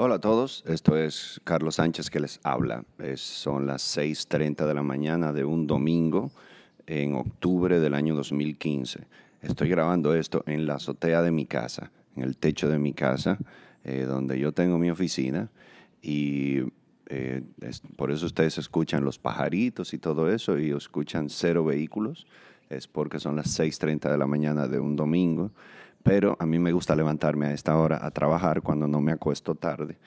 [0.00, 2.84] Hola a todos, esto es Carlos Sánchez que les habla.
[3.16, 6.30] son las 6.30 de la mañana de un domingo
[6.86, 9.08] en octubre del año 2015.
[9.42, 13.38] Estoy grabando esto en la azotea de mi casa, en el techo de mi casa,
[13.82, 15.50] eh, donde yo tengo mi oficina
[16.00, 16.58] y
[17.08, 17.42] eh,
[17.96, 22.28] por eso ustedes escuchan los pajaritos y todo eso y escuchan cero vehículos.
[22.70, 25.50] Es porque son las 6.30 de la mañana de un domingo
[26.02, 29.54] pero a mí me gusta levantarme a esta hora a trabajar cuando no me acuesto
[29.54, 29.98] tarde,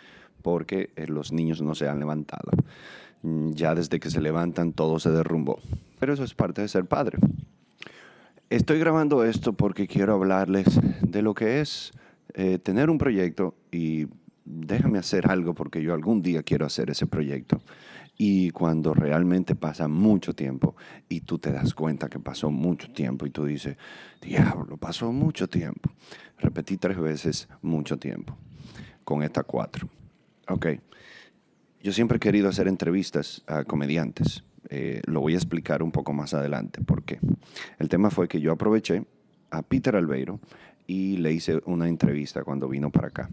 [0.41, 2.51] porque eh, los niños no se han levantado.
[3.23, 5.59] Mm, ya desde que se levantan todo se derrumbó.
[5.99, 7.19] Pero eso es parte de ser padre.
[8.49, 11.91] Estoy grabando esto porque quiero hablarles de lo que es
[12.33, 14.07] eh, tener un proyecto y
[14.43, 17.61] déjame hacer algo porque yo algún día quiero hacer ese proyecto.
[18.17, 20.75] Y cuando realmente pasa mucho tiempo
[21.09, 23.77] y tú te das cuenta que pasó mucho tiempo y tú dices,
[24.21, 25.89] diablo, pasó mucho tiempo.
[26.37, 28.37] Repetí tres veces mucho tiempo
[29.03, 29.89] con estas cuatro.
[30.47, 30.67] Ok.
[31.81, 34.43] Yo siempre he querido hacer entrevistas a comediantes.
[34.69, 37.19] Eh, lo voy a explicar un poco más adelante por qué.
[37.79, 39.03] El tema fue que yo aproveché
[39.49, 40.39] a Peter Albeiro
[40.85, 43.29] y le hice una entrevista cuando vino para acá.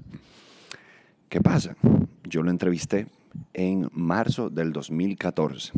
[1.28, 1.76] ¿Qué pasa?
[2.24, 3.06] Yo lo entrevisté
[3.54, 5.72] en marzo del 2014.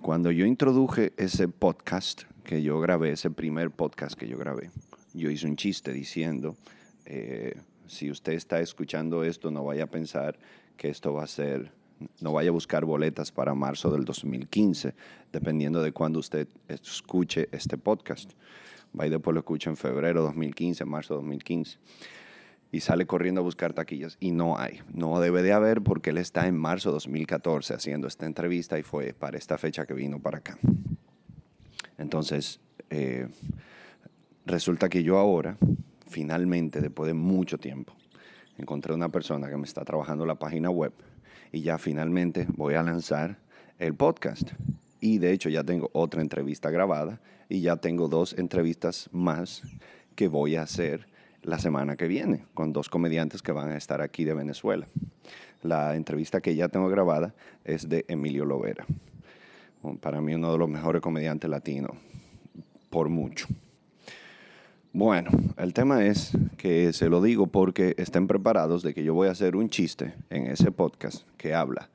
[0.00, 4.70] Cuando yo introduje ese podcast que yo grabé, ese primer podcast que yo grabé,
[5.14, 6.56] yo hice un chiste diciendo,
[7.04, 10.38] eh, si usted está escuchando esto, no vaya a pensar
[10.76, 11.72] que esto va a ser,
[12.20, 14.94] no vaya a buscar boletas para marzo del 2015,
[15.32, 18.32] dependiendo de cuándo usted escuche este podcast.
[18.98, 21.78] Va y después lo escucha en febrero 2015, marzo 2015
[22.72, 26.18] y sale corriendo a buscar taquillas y no hay, no debe de haber porque él
[26.18, 30.20] está en marzo de 2014 haciendo esta entrevista y fue para esta fecha que vino
[30.20, 30.58] para acá.
[31.98, 33.28] Entonces, eh,
[34.44, 35.56] resulta que yo ahora,
[36.08, 37.94] finalmente, después de mucho tiempo,
[38.58, 40.92] encontré una persona que me está trabajando la página web
[41.52, 43.38] y ya finalmente voy a lanzar
[43.78, 44.50] el podcast.
[45.00, 49.62] Y de hecho ya tengo otra entrevista grabada y ya tengo dos entrevistas más
[50.14, 51.06] que voy a hacer
[51.46, 54.88] la semana que viene con dos comediantes que van a estar aquí de Venezuela.
[55.62, 57.34] La entrevista que ya tengo grabada
[57.64, 58.84] es de Emilio Lovera.
[60.00, 61.92] Para mí uno de los mejores comediantes latinos,
[62.90, 63.46] por mucho.
[64.92, 69.28] Bueno, el tema es que se lo digo porque estén preparados de que yo voy
[69.28, 71.90] a hacer un chiste en ese podcast que habla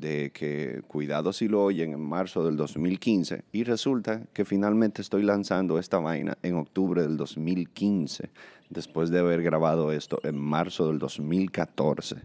[0.00, 5.22] de que cuidado si lo oyen en marzo del 2015 y resulta que finalmente estoy
[5.22, 8.30] lanzando esta vaina en octubre del 2015
[8.70, 12.16] después de haber grabado esto en marzo del 2014,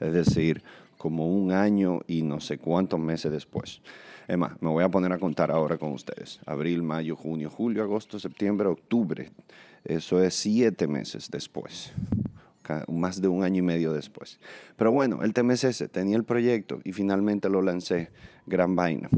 [0.00, 0.62] es decir,
[0.98, 3.80] como un año y no sé cuántos meses después.
[4.28, 6.40] Es más, me voy a poner a contar ahora con ustedes.
[6.46, 9.30] Abril, mayo, junio, julio, agosto, septiembre, octubre.
[9.84, 11.92] Eso es siete meses después
[12.88, 14.38] más de un año y medio después.
[14.76, 18.10] Pero bueno, el tema es ese, tenía el proyecto y finalmente lo lancé,
[18.46, 19.08] gran vaina.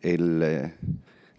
[0.00, 0.74] El, eh,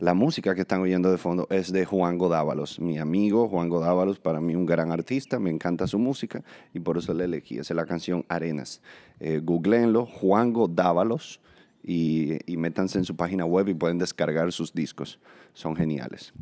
[0.02, 4.18] la música que están oyendo de fondo es de Juan Godávalos, mi amigo Juan Godávalos,
[4.20, 7.60] para mí un gran artista, me encanta su música y por eso le elegí.
[7.60, 8.82] Esa es la canción Arenas.
[9.20, 11.40] Eh, googleenlo, Juan Godávalos,
[11.84, 15.20] y, y métanse en su página web y pueden descargar sus discos.
[15.54, 16.34] Son geniales.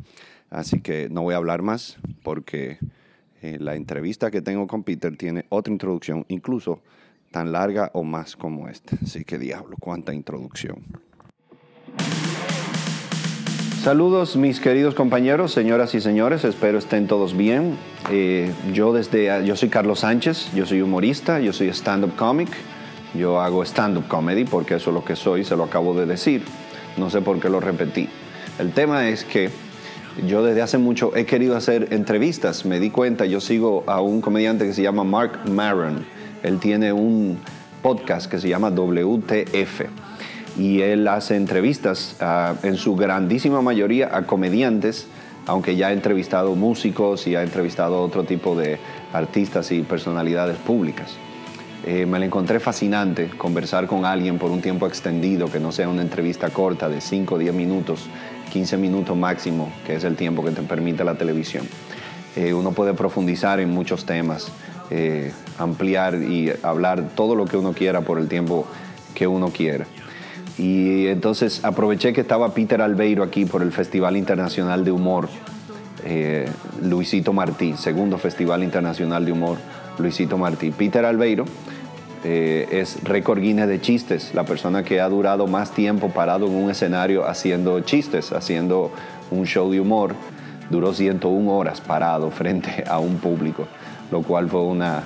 [0.50, 2.80] Así que no voy a hablar más porque
[3.42, 6.82] eh, la entrevista que tengo con Peter tiene otra introducción, incluso
[7.32, 8.98] tan larga o más como esta.
[9.04, 10.86] Así que diablo, cuánta introducción.
[13.84, 17.78] Saludos mis queridos compañeros, señoras y señores, espero estén todos bien.
[18.12, 22.50] Eh, yo desde, yo soy Carlos Sánchez, yo soy humorista, yo soy stand-up comic,
[23.18, 26.44] yo hago stand-up comedy porque eso es lo que soy, se lo acabo de decir,
[26.98, 28.10] no sé por qué lo repetí.
[28.60, 29.50] El tema es que
[30.28, 34.20] yo desde hace mucho he querido hacer entrevistas, me di cuenta, yo sigo a un
[34.20, 36.06] comediante que se llama Mark Maron,
[36.44, 37.40] él tiene un
[37.82, 40.09] podcast que se llama WTF
[40.60, 42.18] y él hace entrevistas
[42.64, 45.08] en su grandísima mayoría a comediantes,
[45.46, 48.78] aunque ya ha entrevistado músicos y ha entrevistado otro tipo de
[49.14, 51.16] artistas y personalidades públicas.
[51.86, 55.88] Eh, me lo encontré fascinante conversar con alguien por un tiempo extendido, que no sea
[55.88, 58.08] una entrevista corta de 5 o 10 minutos,
[58.52, 61.66] 15 minutos máximo, que es el tiempo que te permite la televisión.
[62.36, 64.52] Eh, uno puede profundizar en muchos temas,
[64.90, 68.68] eh, ampliar y hablar todo lo que uno quiera por el tiempo
[69.16, 69.86] que uno quiera.
[70.60, 75.30] Y entonces aproveché que estaba Peter Albeiro aquí por el Festival Internacional de Humor,
[76.82, 79.58] Luisito Martí, segundo Festival Internacional de Humor,
[79.98, 80.72] Luisito Martí.
[80.72, 81.46] Peter Albeiro
[82.26, 86.56] eh, es récord Guinness de chistes, la persona que ha durado más tiempo parado en
[86.56, 88.92] un escenario haciendo chistes, haciendo
[89.32, 90.14] un show de humor.
[90.70, 93.66] Duró 101 horas parado frente a un público,
[94.12, 95.04] lo cual fue una,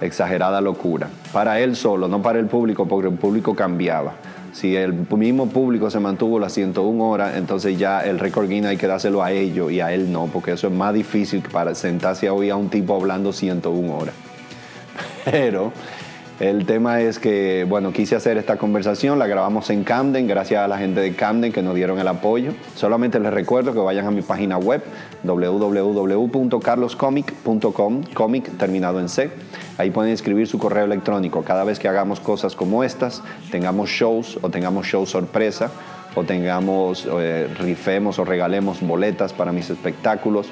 [0.00, 1.08] exagerada locura.
[1.32, 4.14] Para él solo, no para el público, porque el público cambiaba.
[4.52, 8.76] Si el mismo público se mantuvo las 101 horas, entonces ya el récord Guinness hay
[8.76, 12.28] que dárselo a ellos y a él no, porque eso es más difícil para sentarse
[12.28, 14.14] a oír a un tipo hablando 101 horas.
[15.24, 15.72] Pero
[16.40, 20.68] el tema es que, bueno, quise hacer esta conversación, la grabamos en Camden, gracias a
[20.68, 22.52] la gente de Camden que nos dieron el apoyo.
[22.76, 24.80] Solamente les recuerdo que vayan a mi página web
[25.24, 29.30] www.carloscomic.com, comic terminado en C.
[29.78, 31.42] Ahí pueden escribir su correo electrónico.
[31.42, 35.72] Cada vez que hagamos cosas como estas, tengamos shows o tengamos shows sorpresa
[36.14, 40.46] o tengamos, eh, rifemos o regalemos boletas para mis espectáculos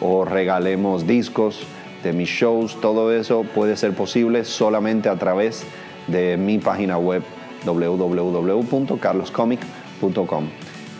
[0.00, 1.64] o regalemos discos
[2.02, 5.62] de mis shows, todo eso puede ser posible solamente a través
[6.06, 7.22] de mi página web
[7.64, 10.44] www.carloscomic.com.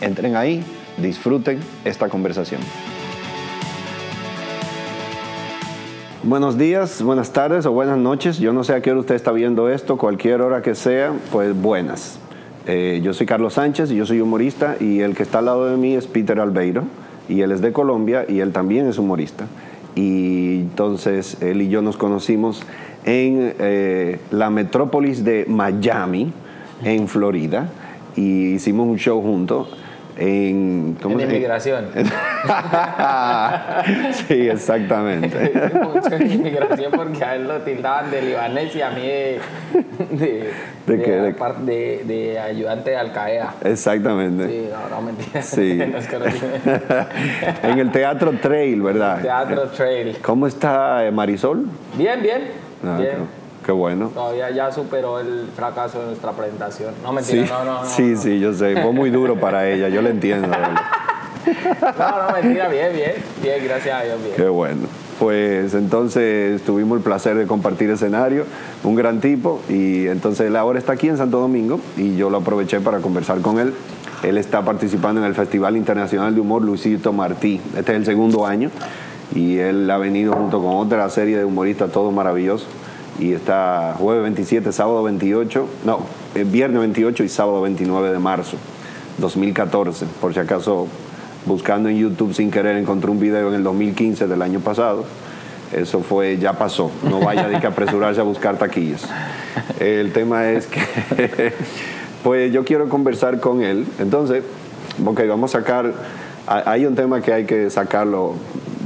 [0.00, 0.62] Entren ahí,
[0.96, 2.60] disfruten esta conversación.
[6.24, 8.38] Buenos días, buenas tardes o buenas noches.
[8.38, 11.54] Yo no sé a qué hora usted está viendo esto, cualquier hora que sea, pues
[11.54, 12.18] buenas.
[12.66, 15.64] Eh, yo soy Carlos Sánchez y yo soy humorista y el que está al lado
[15.66, 16.82] de mí es Peter Albeiro
[17.28, 19.46] y él es de Colombia y él también es humorista
[19.98, 22.62] y entonces él y yo nos conocimos
[23.04, 26.32] en eh, la metrópolis de Miami,
[26.84, 27.68] en Florida,
[28.14, 29.76] y hicimos un show juntos.
[30.18, 31.86] En, ¿cómo en inmigración.
[34.26, 35.52] sí, exactamente.
[35.80, 39.38] Mucho en inmigración porque a él lo tildaban de libanés y a mí de,
[40.10, 40.50] de,
[40.86, 43.54] ¿De, de, ayudante de Alcaeda.
[43.62, 44.48] Exactamente.
[44.48, 45.42] Sí, no, no mentira.
[45.42, 45.80] Sí.
[47.62, 49.22] en el Teatro Trail, ¿verdad?
[49.22, 50.18] Teatro Trail.
[50.20, 51.66] ¿Cómo está eh, Marisol?
[51.96, 52.42] Bien, bien.
[52.84, 53.37] Ah, bien.
[53.68, 54.10] Qué bueno.
[54.14, 56.94] Todavía ya superó el fracaso de nuestra presentación.
[57.02, 57.86] No, mentira, sí, no, no, no.
[57.86, 58.72] Sí, sí, yo sé.
[58.80, 60.48] Fue muy duro para ella, yo le entiendo.
[61.98, 63.12] no, no, mentira, bien, bien.
[63.42, 64.36] Bien, gracias a Dios, bien.
[64.36, 64.86] Qué bueno.
[65.18, 68.46] Pues entonces tuvimos el placer de compartir escenario,
[68.84, 72.38] un gran tipo, y entonces él ahora está aquí en Santo Domingo y yo lo
[72.38, 73.74] aproveché para conversar con él.
[74.22, 77.60] Él está participando en el Festival Internacional de Humor Luisito Martí.
[77.76, 78.70] Este es el segundo año
[79.34, 82.64] y él ha venido junto con otra serie de humoristas, todo maravilloso
[83.18, 86.00] y está jueves 27, sábado 28, no,
[86.34, 88.56] eh, viernes 28 y sábado 29 de marzo
[89.18, 90.06] 2014.
[90.20, 90.86] Por si acaso,
[91.44, 95.04] buscando en YouTube sin querer, encontré un video en el 2015 del año pasado.
[95.72, 96.90] Eso fue, ya pasó.
[97.02, 99.06] No vaya a apresurarse a buscar taquillas.
[99.78, 100.80] El tema es que,
[102.22, 103.86] pues yo quiero conversar con él.
[103.98, 104.44] Entonces,
[105.04, 105.92] ok, vamos a sacar,
[106.46, 108.34] hay un tema que hay que sacarlo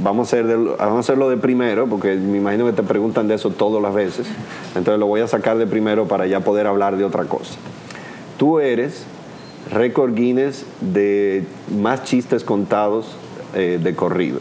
[0.03, 3.35] vamos a, hacer vamos a hacerlo de primero, porque me imagino que te preguntan de
[3.35, 4.27] eso todas las veces.
[4.75, 7.55] Entonces lo voy a sacar de primero para ya poder hablar de otra cosa.
[8.37, 9.05] Tú eres
[9.71, 11.45] récord Guinness de
[11.81, 13.15] más chistes contados
[13.55, 14.39] eh, de corrido.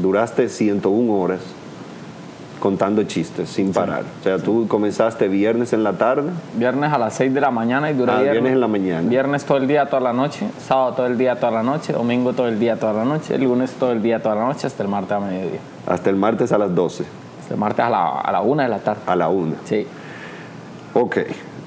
[0.00, 1.40] Duraste 101 horas
[2.58, 4.02] contando chistes sin parar.
[4.20, 6.30] O sea, tú comenzaste viernes en la tarde.
[6.54, 9.08] Viernes a las 6 de la mañana y duré ah, viernes, en la mañana.
[9.08, 10.46] Viernes todo el día, toda la noche.
[10.58, 11.92] Sábado todo el día, toda la noche.
[11.92, 13.34] Domingo todo el día, toda la noche.
[13.34, 14.66] El lunes todo el día, toda la noche.
[14.66, 15.60] Hasta el martes a mediodía.
[15.86, 17.04] Hasta el martes a las 12.
[17.40, 19.00] Hasta el martes a la, a la 1 de la tarde.
[19.06, 19.54] A la 1.
[19.64, 19.86] Sí.
[20.94, 21.18] Ok.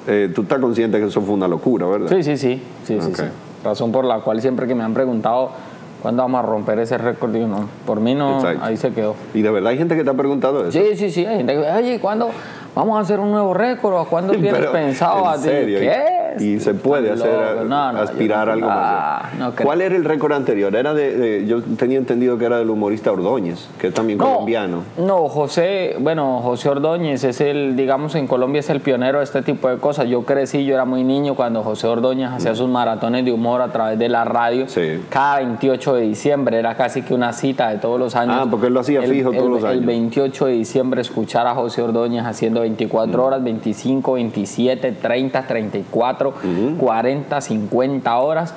[0.08, 2.10] Eh, tú estás consciente que eso fue una locura, ¿verdad?
[2.10, 2.62] Sí, sí, sí.
[2.86, 3.24] sí, sí, sí.
[3.64, 5.52] Razón por la cual siempre que me han preguntado
[6.01, 7.31] ¿Cuándo vamos a romper ese récord?
[7.31, 9.15] Digo, no, por mí no, ahí se quedó.
[9.33, 10.71] ¿Y de verdad hay gente que te ha preguntado eso?
[10.71, 12.31] Sí, sí, sí, hay gente que, oye, ¿cuándo
[12.75, 13.94] vamos a hacer un nuevo récord?
[13.94, 15.33] ¿O cuándo tienes pensado?
[15.33, 15.80] ¿En serio?
[15.80, 16.21] ¿Qué?
[16.40, 19.54] y se puede hacer aspirar algo más.
[19.61, 20.75] ¿Cuál era el récord anterior?
[20.75, 24.83] Era de, yo tenía entendido que era del humorista Ordóñez, que es también colombiano.
[24.97, 29.42] No, José, bueno, José Ordóñez es el, digamos, en Colombia es el pionero de este
[29.42, 30.07] tipo de cosas.
[30.07, 33.71] Yo crecí, yo era muy niño cuando José Ordóñez hacía sus maratones de humor a
[33.71, 34.66] través de la radio.
[35.09, 38.37] Cada 28 de diciembre era casi que una cita de todos los años.
[38.40, 39.80] Ah, porque él lo hacía fijo todos los años.
[39.80, 46.33] El 28 de diciembre escuchar a José Ordóñez haciendo 24 horas, 25, 27, 30, 34
[46.77, 48.53] 40, 50 horas.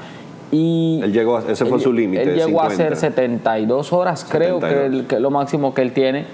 [0.53, 2.23] Y él llegó, ese fue su límite.
[2.23, 6.27] Él llegó a hacer 72 horas, creo que, es lo máximo que él tiene.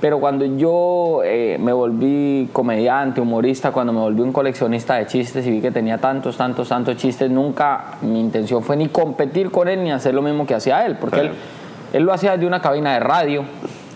[0.00, 5.46] Pero cuando yo eh, me volví comediante, humorista, cuando me volví un coleccionista de chistes
[5.46, 9.66] y vi que tenía tantos, tantos, tantos chistes, nunca mi intención fue ni competir con
[9.66, 11.30] él ni hacer lo mismo que hacía él, porque él,
[11.94, 13.44] él, lo hacía desde una cabina de radio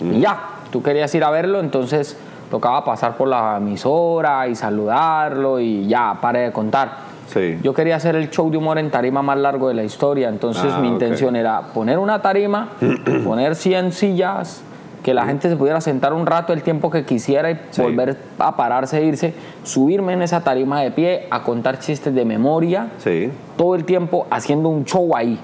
[0.00, 0.40] y ya,
[0.72, 2.16] tú querías ir a verlo, entonces
[2.50, 7.08] tocaba pasar por la emisora y saludarlo y ya, pare de contar.
[7.26, 7.58] Sí.
[7.62, 10.72] Yo quería hacer el show de humor en tarima más largo de la historia, entonces
[10.74, 12.70] ah, mi intención era poner una tarima,
[13.24, 14.62] poner 100 sillas,
[15.02, 18.56] que la gente se pudiera sentar un rato el tiempo que quisiera y volver a
[18.56, 23.30] pararse e irse, subirme en esa tarima de pie a contar chistes de memoria, sí.
[23.56, 25.38] todo el tiempo haciendo un show ahí.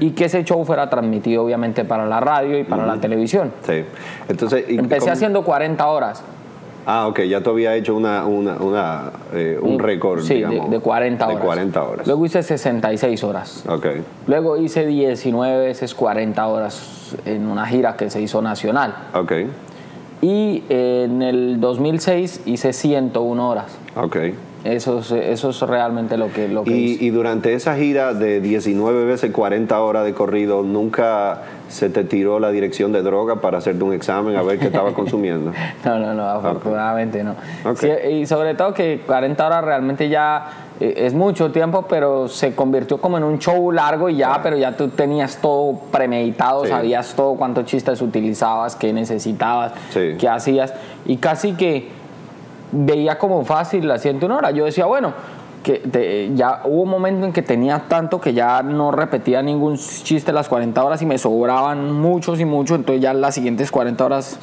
[0.00, 3.52] Y que ese show fuera transmitido obviamente para la radio y para la televisión.
[3.62, 3.84] Sí.
[4.28, 6.24] Entonces, Empecé haciendo 40 horas
[6.90, 11.38] Ah, ok, ya tú habías hecho una, una, eh, un récord, sí, de, 40 horas.
[11.38, 12.06] De 40 horas.
[12.06, 13.62] Luego hice 66 horas.
[13.68, 13.86] Ok.
[14.26, 18.94] Luego hice 19 veces 40 horas en una gira que se hizo nacional.
[19.12, 19.32] Ok.
[20.22, 23.66] Y en el 2006 hice 101 horas.
[23.94, 24.16] Ok.
[24.64, 28.40] Eso es, eso es realmente lo que, lo que y, y, durante esa gira de
[28.40, 33.58] 19 veces 40 horas de corrido, ¿nunca se te tiró la dirección de droga para
[33.58, 35.52] hacerte un examen a ver qué estaba consumiendo?
[35.84, 37.36] no, no, no, afortunadamente no.
[38.10, 43.00] y sobre todo que 40 horas realmente ya eh, es mucho tiempo, pero se convirtió
[43.00, 47.34] como en un show largo y ya, pero ya tú tenías todo premeditado, sabías todo
[47.34, 50.74] cuántos chistes utilizabas, qué necesitabas, qué hacías.
[51.06, 51.97] Y casi que
[52.72, 54.50] veía como fácil la 101 hora.
[54.50, 55.12] Yo decía, bueno,
[55.62, 60.32] que ya hubo un momento en que tenía tanto que ya no repetía ningún chiste
[60.32, 64.38] las 40 horas y me sobraban muchos y muchos, entonces ya las siguientes 40 horas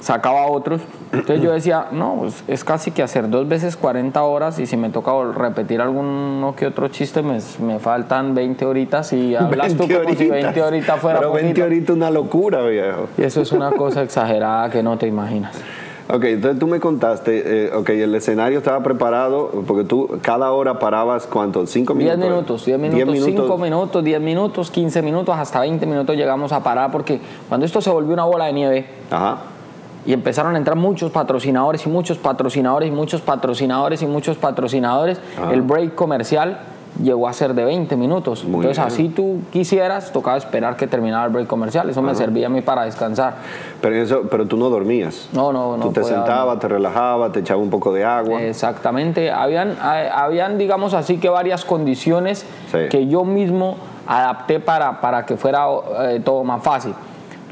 [0.00, 0.82] sacaba otros.
[1.12, 4.76] Entonces yo decía, no, pues es casi que hacer dos veces 40 horas y si
[4.76, 9.88] me toca repetir alguno que otro chiste me, me faltan 20 horitas y hablas tú
[9.88, 13.08] como si 20 horitas fuera Pero 20 horitas una locura, viejo.
[13.16, 15.56] Y eso es una cosa exagerada que no te imaginas.
[16.06, 20.78] Ok, entonces tú me contaste, eh, ok, el escenario estaba preparado, porque tú cada hora
[20.78, 21.66] parabas, ¿cuánto?
[21.66, 22.18] ¿Cinco minutos?
[22.18, 26.62] Diez minutos, diez minutos, cinco minutos, diez minutos, quince minutos, hasta veinte minutos llegamos a
[26.62, 28.86] parar, porque cuando esto se volvió una bola de nieve,
[30.04, 35.18] y empezaron a entrar muchos patrocinadores y muchos patrocinadores y muchos patrocinadores y muchos patrocinadores,
[35.50, 36.60] el break comercial
[37.02, 38.44] llegó a ser de 20 minutos.
[38.44, 41.88] Entonces, así tú quisieras, tocaba esperar que terminara el break comercial.
[41.90, 43.36] Eso me servía a mí para descansar.
[43.80, 45.28] Pero, eso, pero tú no dormías.
[45.32, 45.86] No, no, no.
[45.86, 48.42] Tú te sentabas, te relajabas, te echabas un poco de agua.
[48.42, 49.30] Exactamente.
[49.30, 52.46] Habían, habían digamos así, que varias condiciones
[52.90, 55.66] que yo mismo adapté para, para que fuera
[56.02, 56.94] eh, todo más fácil.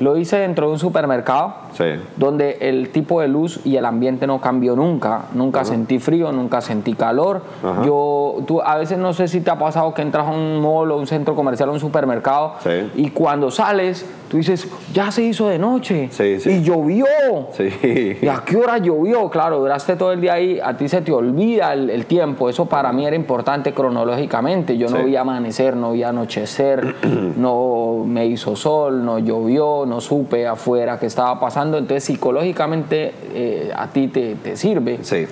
[0.01, 1.62] Lo hice dentro de un supermercado
[2.17, 5.27] donde el tipo de luz y el ambiente no cambió nunca.
[5.33, 7.43] Nunca sentí frío, nunca sentí calor.
[7.85, 10.91] Yo, tú, a veces no sé si te ha pasado que entras a un mall
[10.91, 12.55] o un centro comercial o un supermercado
[12.95, 16.09] y cuando sales tú dices, ya se hizo de noche
[16.47, 17.05] y llovió.
[18.23, 19.29] ¿Y a qué hora llovió?
[19.29, 22.49] Claro, duraste todo el día ahí, a ti se te olvida el, tiempo.
[22.49, 24.79] Eso para mí era importante cronológicamente.
[24.79, 26.95] Yo no vi amanecer, no vi anochecer,
[27.37, 33.73] no me hizo sol, no llovió, no supe afuera qué estaba pasando entonces psicológicamente eh,
[33.75, 34.99] a ti te, te sirve.
[35.03, 35.27] Sí.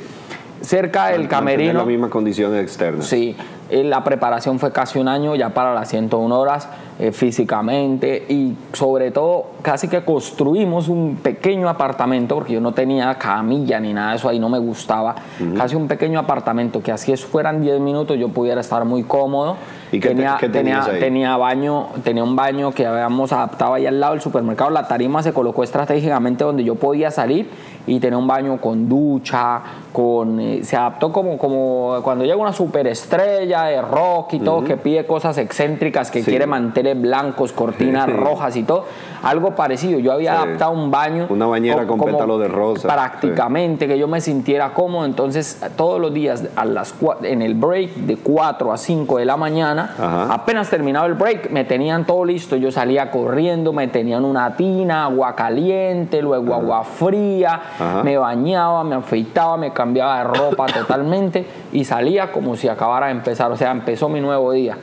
[0.60, 1.72] Cerca del camerino.
[1.72, 3.06] las mismas condiciones externas.
[3.06, 3.34] Sí,
[3.70, 9.10] la preparación fue casi un año ya para las 101 horas eh, físicamente y sobre
[9.10, 14.16] todo casi que construimos un pequeño apartamento porque yo no tenía camilla ni nada de
[14.16, 15.14] eso ahí no me gustaba
[15.56, 19.56] casi un pequeño apartamento que así es fueran 10 minutos yo pudiera estar muy cómodo.
[19.92, 24.22] ¿Y tenía, tenía, tenía baño tenía un baño que habíamos adaptado ahí al lado del
[24.22, 27.50] supermercado la tarima se colocó estratégicamente donde yo podía salir
[27.86, 29.60] y tenía un baño con ducha,
[29.92, 34.76] con eh, se adaptó como, como cuando llega una superestrella de rock y todo, que
[34.76, 38.86] pide cosas excéntricas, que quiere manteles blancos, cortinas rojas y todo,
[39.22, 39.98] algo parecido.
[39.98, 41.26] Yo había adaptado un baño.
[41.28, 42.88] Una bañera con pétalo de rosa.
[42.88, 45.04] Prácticamente, que yo me sintiera cómodo.
[45.04, 49.36] Entonces, todos los días, a las en el break de 4 a 5 de la
[49.36, 49.94] mañana,
[50.30, 52.56] apenas terminaba el break, me tenían todo listo.
[52.56, 57.60] Yo salía corriendo, me tenían una tina, agua caliente, luego agua fría
[58.04, 63.12] me bañaba, me afeitaba, me cambiaba de ropa totalmente y salía como si acabara de
[63.12, 64.76] empezar, o sea, empezó mi nuevo día.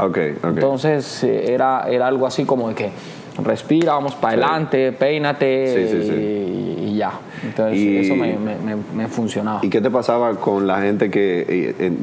[0.44, 2.92] Entonces eh, era, era algo así como de que
[3.44, 5.90] respira, vamos para adelante, peínate
[6.86, 7.12] y, ya.
[7.44, 8.36] Entonces eso me,
[8.96, 9.60] me, funcionaba.
[9.64, 11.94] ¿Y qué te pasaba con la gente que eh,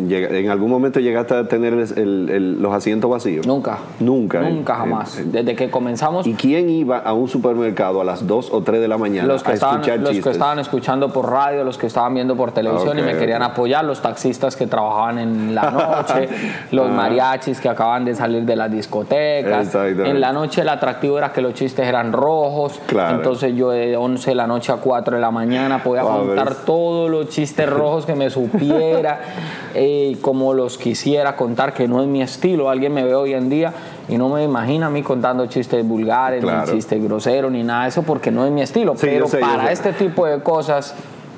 [0.41, 3.47] en, algún momento llegaste a tener los asientos vacíos?
[3.47, 3.79] Nunca.
[4.01, 4.41] Nunca.
[4.41, 5.21] Nunca, jamás.
[5.25, 6.27] Desde que comenzamos.
[6.27, 9.43] ¿Y quién iba a un supermercado a las 2 o 3 de la mañana los
[9.43, 12.53] que a estaban, escuchar Los que estaban escuchando por radio, los que estaban viendo por
[12.53, 16.29] televisión y me querían apoyar, los taxistas que trabajaban en la noche,
[16.71, 19.75] los mariachis que acaban de salir de las discotecas.
[19.75, 22.81] En la noche el atractivo era que los chistes eran rojos.
[22.89, 27.11] Entonces yo de 11 de la noche a 4 de la mañana podía contar todos
[27.11, 29.21] los chistes rojos que me supiera,
[29.75, 32.71] eh, como los quisiera contar, que no es mi estilo.
[32.71, 33.73] Alguien me ve hoy en día
[34.09, 37.89] y no me imagina a mí contando chistes vulgares, ni chistes groseros, ni nada de
[37.89, 38.95] eso, porque no es mi estilo.
[39.01, 40.95] Pero para este tipo de cosas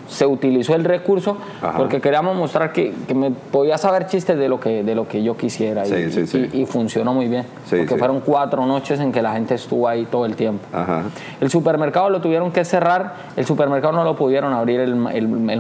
[0.09, 1.37] se utilizó el recurso
[1.77, 5.37] porque queríamos mostrar que, me podía saber chistes de lo que, de lo que yo
[5.37, 7.45] quisiera y, funcionó muy bien.
[7.69, 10.65] porque fueron cuatro noches en que la gente estuvo ahí todo el tiempo.
[11.41, 14.97] El supermercado lo tuvieron que cerrar, el supermercado no lo pudieron abrir el,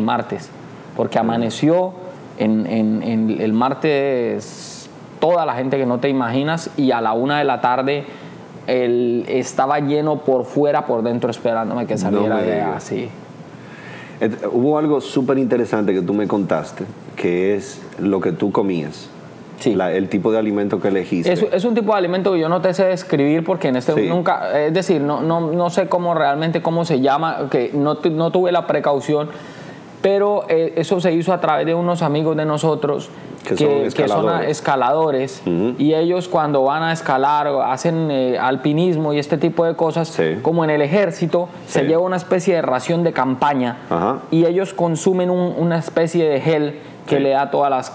[0.00, 0.50] martes
[0.96, 1.92] porque amaneció
[2.38, 4.88] en, en, el martes
[5.18, 8.04] toda la gente que no te imaginas y a la una de la tarde
[8.66, 13.08] el, estaba lleno por fuera, por dentro esperándome que saliera de así.
[14.52, 16.84] Hubo algo súper interesante que tú me contaste,
[17.16, 19.10] que es lo que tú comías.
[19.58, 19.74] Sí.
[19.74, 21.32] el tipo de alimento que elegiste.
[21.32, 23.94] Es, es, un tipo de alimento que yo no te sé describir porque en este
[24.06, 28.30] nunca, es decir, no, no, no sé cómo realmente cómo se llama, que no, no
[28.30, 29.30] tuve la precaución,
[30.02, 33.08] pero eh, eso se hizo a través de unos amigos de nosotros
[33.54, 35.42] que, son escaladores,
[35.78, 40.64] y ellos cuando van a escalar hacen eh, alpinismo y este tipo de cosas, como
[40.64, 43.78] en el ejército, se lleva una especie de ración de campaña
[44.30, 47.90] y ellos consumen una especie de gel que le da todas las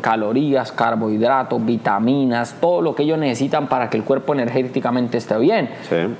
[0.00, 5.70] calorías, carbohidratos, vitaminas, todo lo que ellos necesitan para que el cuerpo energéticamente esté bien.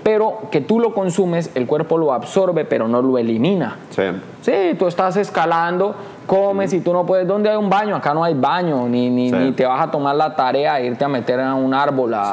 [0.02, 3.78] Pero que tú lo consumes, el cuerpo lo absorbe, pero no lo elimina.
[3.90, 4.02] Sí.
[4.42, 5.94] Sí, tú estás escalando
[6.26, 7.26] comes y tú no puedes.
[7.26, 7.96] ¿Dónde hay un baño?
[7.96, 11.04] Acá no hay baño, ni, ni, ni te vas a tomar la tarea de irte
[11.04, 12.32] a meter en un árbol a,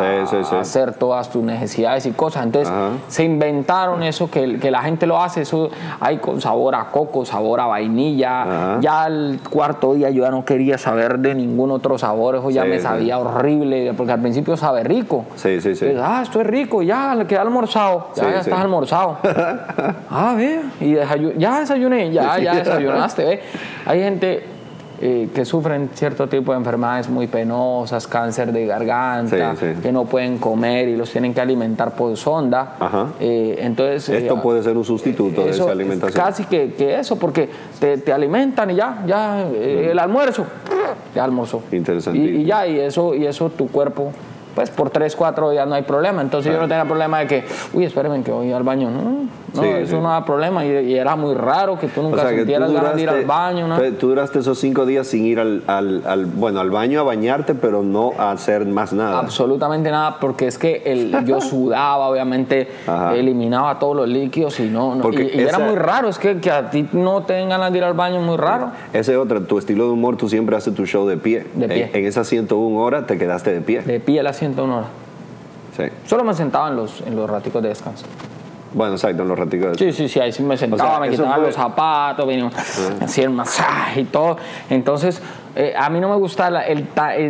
[0.59, 2.43] hacer todas tus necesidades y cosas.
[2.43, 2.73] Entonces
[3.07, 5.41] se inventaron eso que, que, la gente lo hace.
[5.41, 5.69] Eso
[5.99, 8.79] hay con sabor a coco, sabor a vainilla.
[8.79, 12.35] Ya el cuarto día yo ya no quería saber de ningún otro sabor.
[12.35, 15.25] Eso ya me sabía horrible, porque al principio sabe rico.
[15.35, 15.87] Sí, sí, sí.
[16.01, 18.07] ah, esto es rico, ya le queda almorzado.
[18.15, 19.17] Ya, ya estás almorzado.
[20.09, 20.61] ah, ve.
[20.79, 20.95] Y
[21.39, 23.41] ya desayuné, ya, ya desayunaste, ve.
[23.85, 24.43] Hay gente
[25.03, 30.37] eh, que sufren cierto tipo de enfermedades muy penosas, cáncer de garganta, que no pueden
[30.37, 32.75] comer y los tienen que alimentar por sonda.
[33.19, 36.23] Eh, entonces, Esto eh, puede ser un sustituto de esa alimentación.
[36.23, 40.45] Casi que, eso, porque te, alimentan y ya, ya el almuerzo,
[41.15, 41.63] ya almorzó.
[41.71, 42.19] Interesante.
[42.19, 44.11] Y, y, ya, y eso, y eso tu cuerpo
[44.53, 46.21] pues por 3, 4 días no hay problema.
[46.21, 48.89] Entonces yo no tenía problema de que, uy, espérenme que voy al baño.
[48.89, 50.65] No, no eso no da problema.
[50.65, 53.67] Y, era muy raro que tú nunca sintieras ganas de ir al baño.
[53.67, 53.81] ¿no?
[53.93, 57.83] Tú duraste esos 5 días sin ir al, al, bueno, al baño a bañarte, pero
[57.83, 59.19] no a hacer más nada.
[59.19, 62.67] Absolutamente nada, porque es que el, yo sudaba, obviamente,
[63.15, 64.99] eliminaba todos los líquidos y no.
[65.11, 67.83] y, era muy raro, es que, que a ti no te den ganas de ir
[67.83, 68.71] al baño, muy raro.
[68.93, 71.45] Ese es otro, tu estilo de humor, tú siempre haces tu show de pie.
[71.53, 71.89] De pie.
[71.93, 73.81] En, en esas 101 horas te quedaste de pie.
[73.81, 74.87] De pie las una hora.
[75.77, 75.83] Sí.
[76.05, 78.05] Solo me sentaba en los, en los raticos de descanso.
[78.73, 79.77] Bueno, exacto, en los raticos.
[79.77, 82.49] Sí, sí, sí, ahí sí me sentaba, me quitaba los zapatos, venía,
[83.01, 84.37] hacía el masaje y todo.
[84.69, 85.21] Entonces,
[85.55, 86.87] eh, a mí no me gusta el,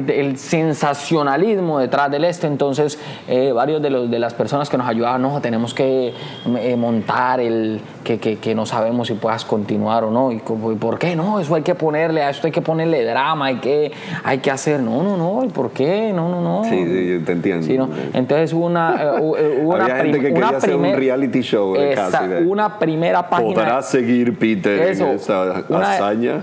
[0.08, 4.88] el, sensacionalismo detrás del este, entonces eh, varios de, los, de las personas que nos
[4.88, 6.14] ayudaban, no, tenemos que
[6.60, 11.00] eh, montar el que, que, que, no sabemos si puedas continuar o no, y, por
[11.00, 13.92] qué no, eso hay que ponerle, a esto hay que ponerle drama, hay que,
[14.24, 16.12] hay que hacer, no, no, no, ¿y por qué?
[16.14, 16.64] No, no, no.
[16.64, 17.90] Sí, sí yo te entiendo.
[18.14, 19.16] Entonces hubo una...
[19.22, 23.54] una Había gente que quería hacer un reality show esa, Una primera página...
[23.54, 26.34] ¿Podrá seguir Peter en esa hazaña?
[26.34, 26.42] una,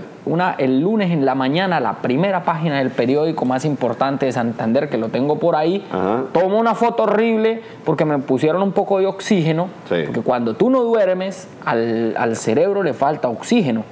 [0.57, 4.97] el lunes en la mañana, la primera página del periódico más importante de Santander, que
[4.97, 5.85] lo tengo por ahí,
[6.31, 10.81] tomo una foto horrible porque me pusieron un poco de oxígeno, porque cuando tú no
[10.83, 13.83] duermes, al, al cerebro le falta oxígeno.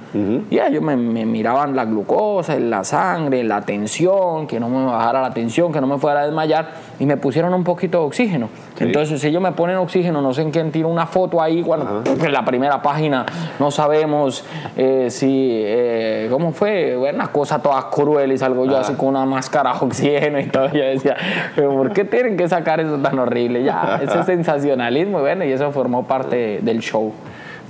[0.50, 5.20] Y ellos me, me, miraban la glucosa, la sangre, la tensión, que no me bajara
[5.20, 8.48] la tensión, que no me fuera a desmayar, y me pusieron un poquito de oxígeno.
[8.78, 12.02] Entonces, si ellos me ponen oxígeno, no sé en quién tiro una foto ahí, cuando
[12.06, 13.24] en la primera página
[13.58, 14.44] no sabemos
[14.76, 15.62] eh, si...
[15.64, 16.96] Eh, ¿cómo fue?
[16.96, 20.68] Una cosa toda cruel y salgo yo así con una máscara de oxígeno y todo.
[20.72, 21.16] Yo decía,
[21.54, 23.62] ¿pero por qué tienen que sacar eso tan horrible?
[23.64, 27.12] Ya, ese sensacionalismo, bueno, y eso formó parte del show.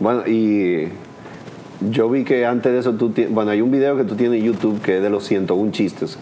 [0.01, 0.89] Bueno, y
[1.81, 4.47] yo vi que antes de eso tú bueno, hay un video que tú tienes en
[4.47, 6.19] YouTube que es de los 101 chistes.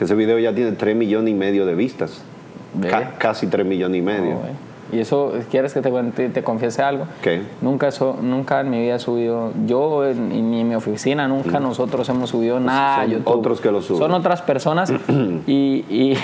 [0.00, 2.22] Que ese video ya tiene 3 millones y medio de vistas.
[3.18, 4.38] casi 3 millones y medio.
[4.90, 7.04] Y eso, ¿quieres que te, te, confiese algo?
[7.20, 7.42] ¿Qué?
[7.60, 12.08] Nunca, eso, nunca en mi vida he subido, yo en, en mi oficina, nunca nosotros
[12.08, 13.04] hemos subido nada.
[13.04, 14.00] Son otros que lo suben.
[14.00, 14.90] Son otras personas
[15.46, 16.16] y, y,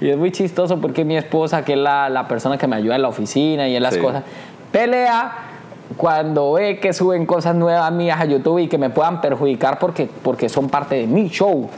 [0.00, 2.96] y, es muy chistoso porque mi esposa, que es la, la, persona que me ayuda
[2.96, 4.24] en la oficina y en las cosas,
[4.72, 5.32] pelea
[5.96, 10.10] cuando ve que suben cosas nuevas mías a YouTube y que me puedan perjudicar porque,
[10.24, 11.70] porque son parte de mi show.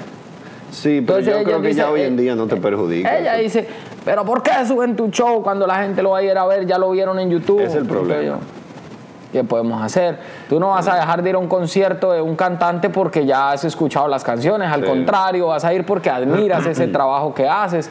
[0.72, 3.18] Sí, pero yo creo que ya hoy en día no te perjudica.
[3.18, 3.68] Ella dice,
[4.04, 6.66] pero ¿por qué suben tu show cuando la gente lo va a ir a ver?
[6.66, 7.61] Ya lo vieron en YouTube.
[7.61, 8.38] Es el problema.
[9.30, 10.18] ¿Qué podemos hacer?
[10.48, 13.52] Tú no vas a dejar de ir a un concierto de un cantante porque ya
[13.52, 17.90] has escuchado las canciones, al contrario, vas a ir porque admiras ese trabajo que haces.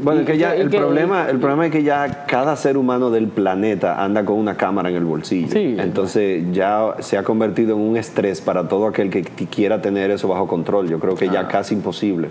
[0.00, 4.02] Bueno, que ya el, problema, el problema es que ya cada ser humano del planeta
[4.02, 5.54] anda con una cámara en el bolsillo.
[5.54, 10.28] Entonces ya se ha convertido en un estrés para todo aquel que quiera tener eso
[10.28, 10.88] bajo control.
[10.88, 12.28] Yo creo que ya casi imposible.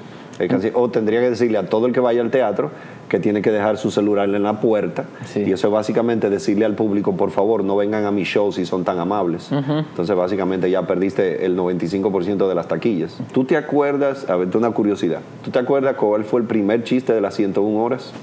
[0.74, 2.72] O tendría que decirle a todo el que vaya al teatro
[3.10, 5.04] que tiene que dejar su celular en la puerta.
[5.36, 8.66] Y eso es básicamente decirle al público, por favor, no vengan a mi show si
[8.66, 9.52] son tan amables.
[9.52, 13.18] Entonces, básicamente ya perdiste el 95% de las taquillas.
[13.34, 17.14] ¿Tú te acuerdas, a ver, una curiosidad, ¿tú te acuerdas cuál fue el primer chiste
[17.14, 18.14] de las 101 horas?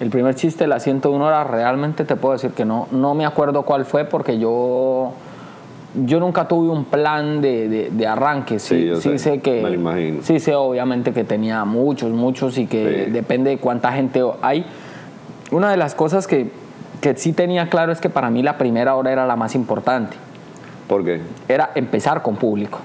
[0.00, 3.26] El primer chiste de las 101 horas, realmente te puedo decir que no, no me
[3.26, 5.12] acuerdo cuál fue porque yo
[5.94, 8.58] yo nunca tuve un plan de, de, arranque.
[8.58, 9.62] Sí, sí, sé, que.
[9.62, 10.22] Me imagino.
[10.22, 14.66] Sí, sé obviamente que tenía muchos, muchos y que depende de cuánta gente hay.
[15.50, 16.50] Una de las cosas que,
[17.00, 20.16] que sí tenía claro es que para mí la primera hora era la más importante.
[20.86, 21.20] ¿Por qué?
[21.48, 22.80] Era empezar con público.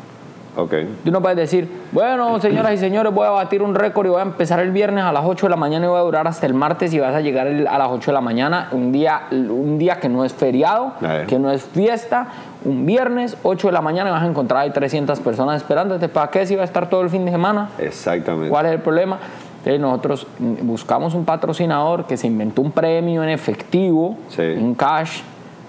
[0.55, 0.99] Okay.
[1.03, 4.19] Tú no puedes decir, bueno, señoras y señores, voy a batir un récord y voy
[4.19, 6.45] a empezar el viernes a las 8 de la mañana y voy a durar hasta
[6.45, 9.79] el martes y vas a llegar a las 8 de la mañana, un día, un
[9.79, 10.93] día que no es feriado,
[11.27, 12.27] que no es fiesta,
[12.65, 16.07] un viernes, 8 de la mañana y vas a encontrar ahí 300 personas esperándote.
[16.07, 17.69] ¿Para qué si va a estar todo el fin de semana?
[17.79, 18.49] Exactamente.
[18.49, 19.17] ¿Cuál es el problema?
[19.65, 20.27] Entonces nosotros
[20.61, 25.21] buscamos un patrocinador que se inventó un premio en efectivo, en cash,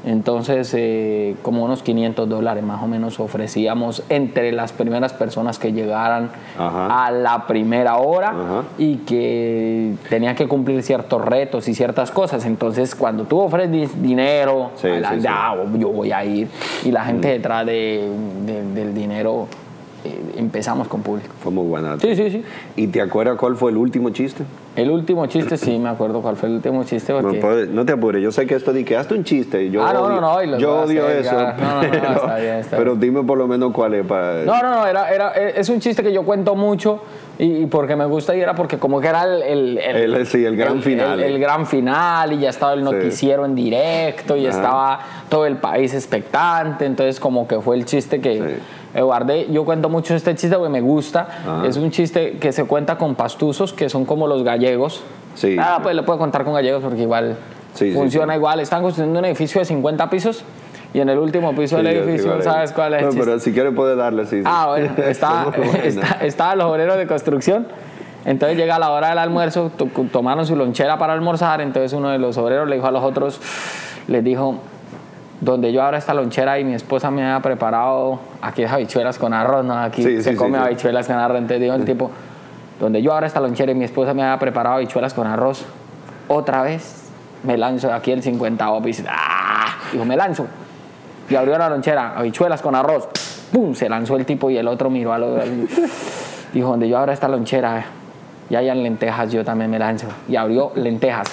[0.07, 5.73] entonces, eh, como unos 500 dólares más o menos ofrecíamos entre las primeras personas que
[5.73, 12.45] llegaran a la primera hora y que tenían que cumplir ciertos retos y ciertas cosas.
[12.45, 14.71] Entonces, cuando tú ofreces dinero,
[15.29, 16.49] ah, yo voy a ir
[16.85, 17.31] y la gente mm.
[17.31, 19.49] detrás del dinero
[20.05, 21.33] eh, empezamos con público.
[21.51, 21.99] Muy buena.
[21.99, 22.45] Sí, sí, sí.
[22.77, 24.45] ¿Y te acuerdas cuál fue el último chiste?
[24.77, 27.13] El último chiste, sí, me acuerdo cuál fue el último chiste.
[27.13, 27.69] Porque...
[27.71, 29.71] No, te apures, yo sé que esto di que hazte un chiste.
[29.71, 30.59] Yo ah, no, no, no.
[30.59, 31.33] yo odio eso.
[31.33, 34.45] No, no, pero, está bien, está pero dime por lo menos cuál es para.
[34.45, 37.01] No, no, no, era, era, es un chiste que yo cuento mucho
[37.39, 39.43] y, porque me gusta y era porque como que era el...
[39.43, 41.21] el, el, sí, el gran final.
[41.21, 45.95] El, gran final y ya estaba el noticiero en directo y estaba todo el país
[45.95, 48.59] expectante, entonces como que fue el chiste que...
[48.95, 51.63] Eduardo, yo cuento mucho este chiste porque me gusta.
[51.67, 55.03] Es un chiste que se cuenta con pastuzos, que son como los gallegos.
[55.35, 55.57] Sí.
[55.59, 57.37] Ah, pues lo puedo contar con gallegos porque igual
[57.75, 58.61] funciona igual.
[58.61, 60.45] Están construyendo un edificio de 50 pisos
[60.95, 63.03] y en el último piso del edificio, ¿sabes cuál es?
[63.03, 64.43] No, pero si quiere puede darle, sí.
[64.45, 65.53] Ah, bueno, está,
[66.23, 67.67] está, los obreros de construcción.
[68.25, 69.73] Entonces llega la hora del almuerzo,
[70.11, 73.41] tomaron su lonchera para almorzar, entonces uno de los obreros le dijo a los otros,
[74.07, 74.61] les dijo,
[75.45, 79.35] donde yo abra esta lonchera y mi esposa me ha preparado aquí es habichuelas con
[79.35, 79.79] arroz, ¿no?
[79.79, 81.37] Aquí se come habichuelas con arroz.
[81.37, 82.11] Entonces digo el tipo,
[82.81, 85.67] donde yo abra esta lonchera y mi esposa me ha preparado habichuelas con arroz,
[86.29, 87.11] otra vez
[87.43, 89.05] me lanzo aquí el 50 piso.
[89.09, 89.77] ¡Ah!
[89.93, 90.47] Dijo, me lanzo.
[91.29, 93.09] Y abrió la lonchera, habichuelas con arroz.
[93.53, 93.75] ¡Pum!
[93.75, 95.39] Se lanzó el tipo y el otro miró a lo
[96.55, 97.85] Dijo, donde yo abra esta lonchera
[98.49, 100.07] y hayan lentejas, yo también me lanzo.
[100.27, 101.29] Y abrió lentejas,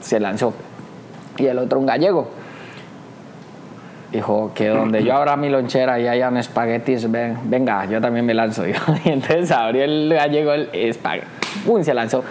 [0.00, 0.54] se lanzó.
[1.36, 2.39] Y el otro un gallego
[4.12, 8.34] dijo que donde yo abra mi lonchera y hayan espaguetis, ven, venga, yo también me
[8.34, 8.64] lanzo.
[9.04, 11.26] Y entonces abrió el gallego el espagueti,
[11.82, 12.24] se lanzó.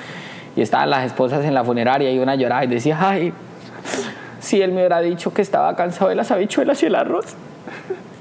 [0.56, 3.34] Y estaban las esposas en la funeraria y una lloraba y decía, ay,
[4.40, 7.36] si él me hubiera dicho que estaba cansado de las habichuelas y el arroz,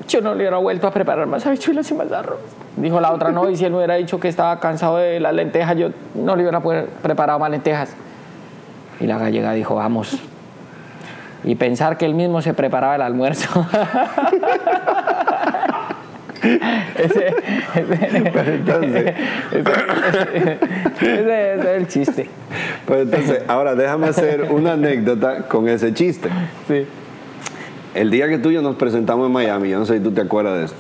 [0.09, 2.39] yo no le hubiera vuelto a preparar más habichuelas y más arroz.
[2.77, 5.35] Dijo la otra, no, y si él me hubiera dicho que estaba cansado de las
[5.35, 6.61] lentejas, yo no le hubiera
[7.03, 7.95] preparado más lentejas.
[9.01, 10.19] Y la gallega dijo, vamos,
[11.45, 13.67] y pensar que él mismo se preparaba el almuerzo.
[16.99, 17.35] ese,
[21.03, 22.29] es el chiste.
[22.87, 26.29] Pues entonces, ahora déjame hacer una anécdota con ese chiste.
[26.67, 26.87] Sí.
[27.95, 30.13] El día que tú y yo nos presentamos en Miami, yo no sé si tú
[30.13, 30.79] te acuerdas de esto.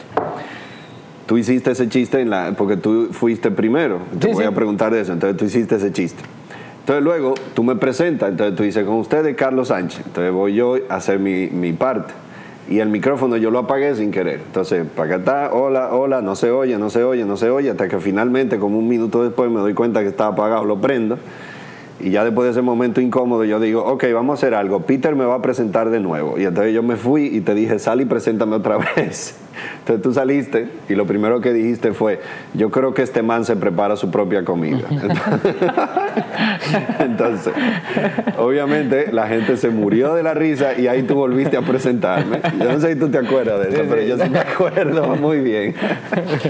[1.26, 4.00] Tú hiciste ese chiste en la, porque tú fuiste primero.
[4.18, 5.12] Te voy a preguntar de eso.
[5.12, 6.22] Entonces tú hiciste ese chiste.
[6.88, 10.06] Entonces luego tú me presentas, entonces tú dices, con ustedes Carlos Sánchez.
[10.06, 12.14] Entonces voy yo a hacer mi, mi parte.
[12.70, 14.40] Y el micrófono yo lo apagué sin querer.
[14.46, 17.68] Entonces, para acá está, hola, hola, no se oye, no se oye, no se oye,
[17.68, 21.18] hasta que finalmente, como un minuto después, me doy cuenta que está apagado, lo prendo.
[22.00, 24.82] Y ya después de ese momento incómodo, yo digo, ok, vamos a hacer algo.
[24.82, 26.38] Peter me va a presentar de nuevo.
[26.38, 29.36] Y entonces yo me fui y te dije, sal y preséntame otra vez.
[29.80, 32.20] Entonces tú saliste y lo primero que dijiste fue,
[32.54, 34.86] yo creo que este man se prepara su propia comida.
[37.00, 37.52] Entonces,
[38.38, 42.40] obviamente la gente se murió de la risa y ahí tú volviste a presentarme.
[42.60, 45.40] Yo no sé si tú te acuerdas de eso, pero yo sí me acuerdo muy
[45.40, 45.74] bien.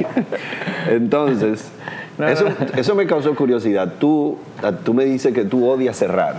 [0.91, 1.71] Entonces,
[2.27, 3.95] eso, eso me causó curiosidad.
[3.99, 4.39] Tú,
[4.85, 6.37] tú me dices que tú odias cerrar.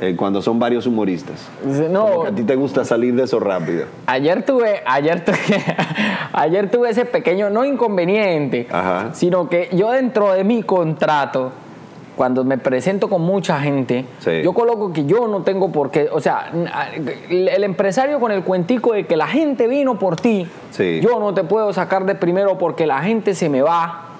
[0.00, 1.48] Eh, cuando son varios humoristas.
[1.88, 2.24] No.
[2.24, 3.86] a ti te gusta salir de eso rápido.
[4.06, 5.38] Ayer tuve, ayer tuve,
[6.32, 8.66] ayer tuve ese pequeño, no inconveniente,
[9.12, 11.52] sino que yo dentro de mi contrato,
[12.16, 14.04] cuando me presento con mucha gente,
[14.42, 16.50] yo coloco que yo no tengo por qué, o sea,
[17.30, 20.48] el empresario con el cuentico de que la gente vino por ti,
[21.00, 24.11] yo no te puedo sacar de primero porque la gente se me va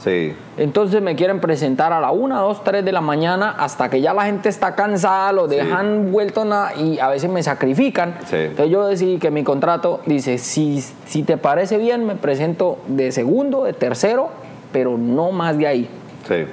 [0.56, 4.12] entonces me quieren presentar a la 1, 2, 3 de la mañana hasta que ya
[4.12, 8.16] la gente está cansada, lo dejan vuelto nada y a veces me sacrifican.
[8.30, 13.12] Entonces yo decidí que mi contrato dice, si, si te parece bien, me presento de
[13.12, 14.30] segundo, de tercero,
[14.72, 15.88] pero no más de ahí.
[16.26, 16.44] Sí.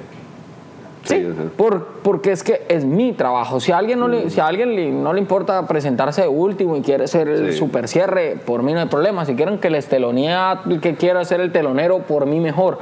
[1.04, 3.60] Sí, por, porque es que es mi trabajo.
[3.60, 4.30] Si a alguien no le, mm.
[4.30, 8.36] si a alguien no le importa presentarse de último y quiere ser el super cierre,
[8.44, 9.24] por mí no hay problema.
[9.24, 10.30] Si quieren que les telonee
[10.68, 12.78] el que quiera ser el telonero, por mí mejor.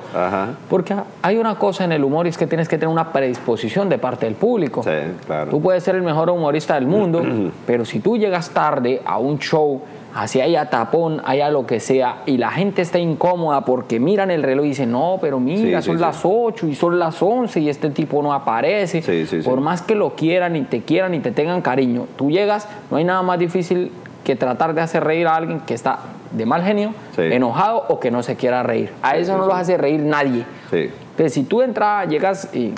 [0.69, 3.89] Porque hay una cosa en el humor y es que tienes que tener una predisposición
[3.89, 4.83] de parte del público.
[4.83, 4.91] Sí,
[5.27, 5.51] claro.
[5.51, 7.23] Tú puedes ser el mejor humorista del mundo,
[7.67, 9.81] pero si tú llegas tarde a un show
[10.19, 14.43] así haya tapón, haya lo que sea, y la gente está incómoda porque miran el
[14.43, 17.91] reloj y dicen, no, pero mira, son las 8 y son las 11 y este
[17.91, 19.03] tipo no aparece.
[19.45, 22.97] Por más que lo quieran y te quieran y te tengan cariño, tú llegas, no
[22.97, 23.93] hay nada más difícil
[24.25, 26.01] que tratar de hacer reír a alguien que está
[26.33, 28.91] de mal genio, enojado o que no se quiera reír.
[29.03, 30.45] A eso no lo hace reír nadie.
[30.73, 32.73] Entonces, si tú entras, llegas y,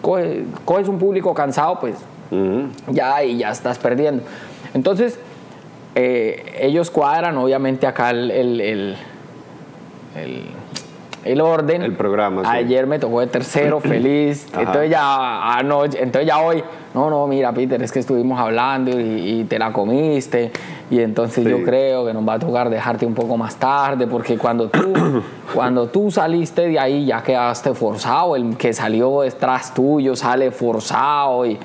[0.00, 1.96] coges, un público cansado, pues
[2.88, 4.22] ya y ya estás perdiendo.
[4.72, 5.18] Entonces,
[5.98, 8.96] eh, ellos cuadran obviamente acá el, el,
[11.24, 11.80] el, orden.
[11.80, 12.42] El programa.
[12.44, 14.46] Ayer me tocó de tercero, feliz.
[14.58, 19.44] entonces ya anoche, entonces ya hoy, no, no, mira, Peter, es que estuvimos hablando y,
[19.48, 20.52] te la comiste.
[20.90, 24.36] Y entonces yo creo que nos va a tocar dejarte un poco más tarde, porque
[24.36, 24.92] cuando tú,
[25.54, 28.36] cuando tú saliste de ahí ya quedaste forzado.
[28.36, 31.46] El que salió detrás tuyo sale forzado.
[31.46, 31.58] Y,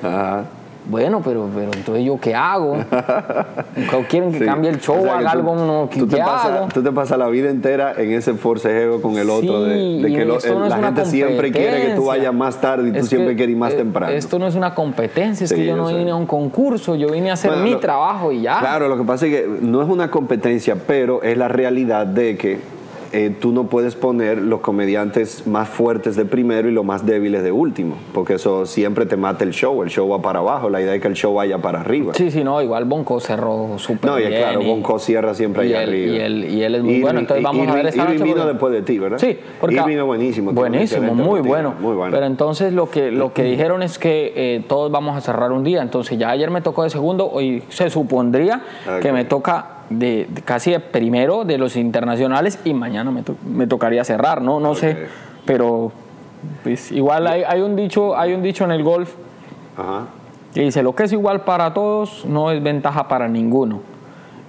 [0.86, 2.78] bueno, pero, pero entonces yo qué hago?
[4.10, 5.56] ¿Quieren que cambie el show, haga algo?
[5.56, 6.68] No, ¿qué, tú te hago?
[6.74, 10.78] tú te pasas la vida entera en ese forcejeo con el otro, de, que la
[10.78, 13.78] gente siempre quiere que tú vayas más tarde y tú siempre quieres ir más eh,
[13.78, 14.12] temprano.
[14.12, 17.30] Esto no es una competencia, es que yo no vine a un concurso, yo vine
[17.30, 18.60] a hacer mi trabajo y ya.
[18.60, 22.38] Claro, lo que pasa es que no es una competencia, pero es la realidad de
[22.38, 22.81] que
[23.14, 27.44] eh, tú no puedes poner los comediantes más fuertes de primero y los más débiles
[27.44, 30.82] de último, porque eso siempre te mata el show, el show va para abajo, la
[30.82, 32.14] idea es que el show vaya para arriba.
[32.14, 34.32] Sí, sí, no, igual Bonco cerró súper no, bien.
[34.32, 36.16] No, claro, Bonco cierra siempre allá arriba.
[36.16, 38.24] Y él, y él es muy bueno, entonces vamos a ver esta noche.
[38.24, 39.18] vino después de ti, ¿verdad?
[39.18, 39.82] Sí, porque...
[39.82, 40.54] vino buenísimo.
[40.54, 41.76] Buenísimo, muy bueno.
[41.80, 42.14] muy bueno.
[42.14, 45.64] Pero entonces lo que, lo que dijeron es que eh, todos vamos a cerrar un
[45.64, 48.62] día, entonces ya ayer me tocó de segundo, hoy se supondría
[49.02, 54.42] que me toca de, casi de primero de los internacionales y mañana me, tocaría cerrar,
[54.42, 54.60] ¿no?
[54.60, 55.08] No sé,
[55.46, 55.92] pero
[56.64, 59.14] pues, igual hay, hay, un dicho, hay un dicho en el golf
[60.54, 63.82] que dice, lo que es igual para todos no es ventaja para ninguno.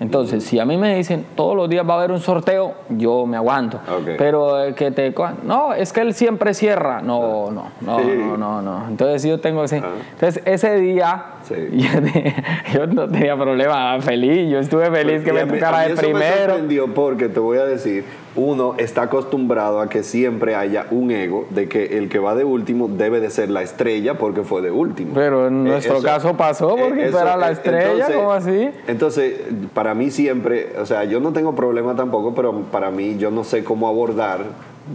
[0.00, 3.24] Entonces, si a mí me dicen todos los días va a haber un sorteo, yo
[3.24, 3.78] me aguanto.
[4.18, 5.14] Pero que te.
[5.44, 7.00] No, es que él siempre cierra.
[7.00, 9.80] No, no, no, no, no, Entonces, yo tengo ese.
[10.14, 11.24] Entonces, ese día.
[12.74, 14.50] Yo, no tenía problema, feliz.
[14.50, 16.18] Yo estuve feliz que me tocara de primero.
[16.18, 21.10] Me sorprendió porque te voy a decir uno está acostumbrado a que siempre haya un
[21.10, 24.62] ego de que el que va de último debe de ser la estrella porque fue
[24.62, 25.12] de último.
[25.14, 28.70] Pero en eh, nuestro caso pasó porque tú eras la estrella, ¿cómo así?
[28.86, 29.34] Entonces,
[29.74, 33.44] para mí siempre, o sea, yo no tengo problema tampoco, pero para mí yo no
[33.44, 34.44] sé cómo abordar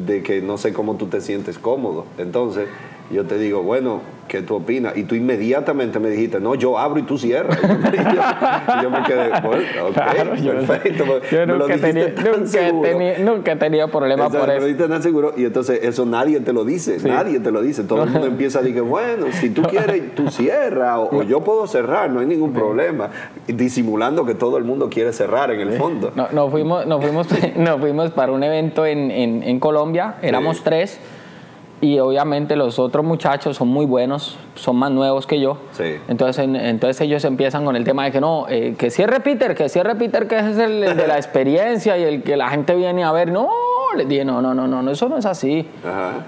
[0.06, 2.06] de que no sé cómo tú te sientes cómodo.
[2.18, 2.68] Entonces,
[3.10, 4.98] yo te digo, bueno, ¿qué tú opinas?
[4.98, 7.58] Y tú inmediatamente me dijiste, no, yo abro y tú cierras.
[7.68, 11.06] Y yo, me quedé, bueno, ok, perfecto.
[11.32, 14.68] Yo, nunca, tenía, nunca, tenía, problema por eso.
[14.68, 17.84] Me tan seguro y entonces eso nadie te lo dice, nadie te lo dice.
[17.84, 21.66] Todo el mundo empieza a decir, bueno, si tú quieres, tú cierras o, yo puedo
[21.68, 23.10] cerrar, no hay ningún problema.
[23.48, 26.12] Disimulando que todo el mundo quiere cerrar en el fondo.
[26.16, 30.64] No, nos, fuimos, nos, fuimos, nos fuimos para un evento en, en, en Colombia, éramos
[30.64, 31.00] tres
[31.80, 35.58] y obviamente los otros muchachos son muy buenos, son más nuevos que yo.
[35.72, 35.98] Sí.
[36.08, 39.70] Entonces, entonces ellos empiezan con el tema de que no, eh, que cierre Peter, que
[39.70, 43.12] cierre Peter, que es el, de la experiencia y el que la gente viene a
[43.12, 43.32] ver.
[43.32, 43.50] No,
[43.96, 45.70] le dije, no, no, no, no, eso no es así.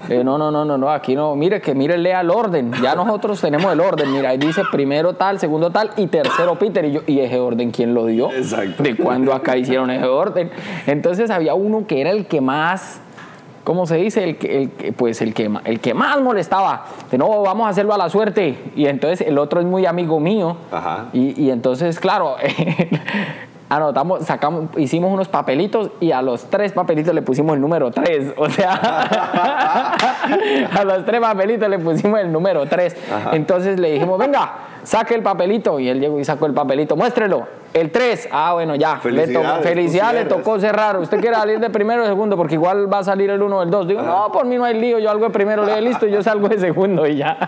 [0.08, 2.72] Eh, no, no, no, no, no, aquí no, mire, que mire, lea el orden.
[2.80, 4.12] Ya nosotros tenemos el orden.
[4.12, 6.84] Mira, ahí dice primero tal, segundo tal y tercero Peter.
[6.84, 8.30] Y yo, ¿y ese orden quién lo dio?
[8.30, 8.84] Exacto.
[8.84, 10.50] ¿De cuándo acá hicieron ese orden?
[10.86, 13.00] Entonces había uno que era el que más
[13.64, 14.24] ¿cómo se dice?
[14.24, 14.38] El,
[14.82, 18.08] el, pues el que, el que más molestaba, de no, vamos a hacerlo a la
[18.08, 18.72] suerte.
[18.76, 20.56] Y entonces el otro es muy amigo mío.
[21.12, 22.36] Y, y entonces, claro,
[23.70, 28.34] anotamos, sacamos, hicimos unos papelitos y a los tres papelitos le pusimos el número tres.
[28.36, 28.72] O sea,
[30.72, 32.96] a los tres papelitos le pusimos el número tres.
[33.32, 35.78] Entonces le dijimos, venga, saque el papelito.
[35.80, 37.60] Y él llegó y sacó el papelito, muéstrelo.
[37.72, 38.96] El 3, ah, bueno, ya.
[38.96, 40.98] Felicidades, le, tocó cerrar.
[40.98, 42.36] ¿Usted quiere salir de primero o de segundo?
[42.36, 43.88] Porque igual va a salir el 1 o el 2.
[43.88, 44.98] Digo, no, por mí no hay lío.
[44.98, 47.38] Yo algo de primero, le listo, y yo salgo de segundo y ya.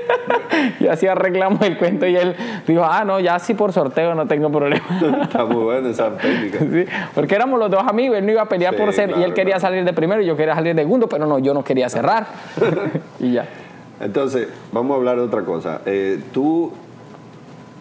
[0.80, 2.06] y así arreglamos el cuento.
[2.06, 2.34] Y él
[2.66, 4.86] dijo, ah, no, ya sí por sorteo no tengo problema.
[5.22, 6.58] Está muy bueno esa técnica.
[6.70, 8.16] Sí, porque éramos los dos amigos.
[8.16, 9.10] Él no iba a pelear por ser.
[9.18, 11.52] y él quería salir de primero y yo quería salir de segundo, pero no, yo
[11.52, 12.26] no quería cerrar.
[13.18, 13.46] y ya.
[14.00, 15.82] Entonces, vamos a hablar de otra cosa.
[15.84, 16.72] Eh, tú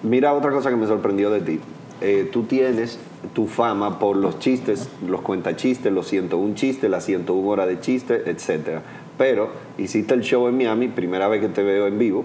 [0.01, 1.59] Mira otra cosa que me sorprendió de ti.
[1.99, 2.97] Eh, tú tienes
[3.33, 8.25] tu fama por los chistes, los cuentachistes, los 101 chistes, las 101 horas de chistes,
[8.25, 8.79] etc.
[9.17, 12.23] Pero hiciste el show en Miami, primera vez que te veo en vivo,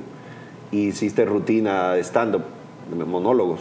[0.70, 2.44] hiciste rutina stand-up,
[2.96, 3.60] monólogos.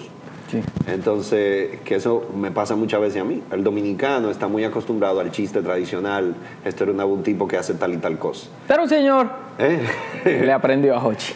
[0.53, 0.61] Sí.
[0.85, 3.41] Entonces, que eso me pasa muchas veces a mí.
[3.51, 6.35] El dominicano está muy acostumbrado al chiste tradicional.
[6.63, 8.49] Esto era un tipo que hace tal y tal cosa.
[8.67, 9.29] Pero un señor.
[9.57, 9.79] ¿Eh?
[10.25, 11.33] Le aprendió a Hochi.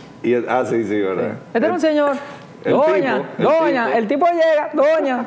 [0.47, 1.37] ah, sí, sí, ¿verdad?
[1.51, 2.15] Este era un señor.
[2.63, 5.25] doña, doña, el tipo llega, doña.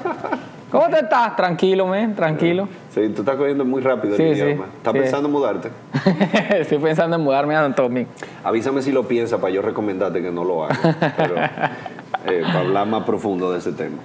[0.70, 1.34] ¿Cómo te estás?
[1.36, 2.68] Tranquilo, men, tranquilo.
[2.94, 4.66] Sí, tú estás cogiendo muy rápido el idioma.
[4.76, 5.70] ¿Estás pensando en mudarte?
[6.50, 8.06] Estoy pensando en mudarme a Tommy.
[8.44, 10.78] Avísame si lo piensas para yo recomendarte que no lo hagas.
[11.16, 11.34] Pero,
[12.26, 13.98] eh, para hablar más profundo de ese tema.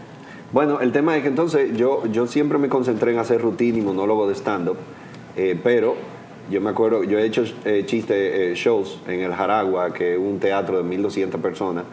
[0.52, 3.82] Bueno, el tema es que entonces yo, yo siempre me concentré en hacer rutina y
[3.82, 4.78] monólogo de stand-up,
[5.36, 5.96] eh, pero
[6.50, 10.40] yo me acuerdo, yo he hecho eh, chistes, shows en el Jaragua, que es un
[10.40, 11.84] teatro de 1.200 personas,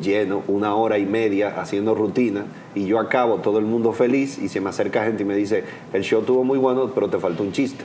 [0.00, 4.48] lleno, una hora y media haciendo rutina y yo acabo todo el mundo feliz y
[4.48, 7.42] se me acerca gente y me dice, el show tuvo muy bueno, pero te faltó
[7.42, 7.84] un chiste.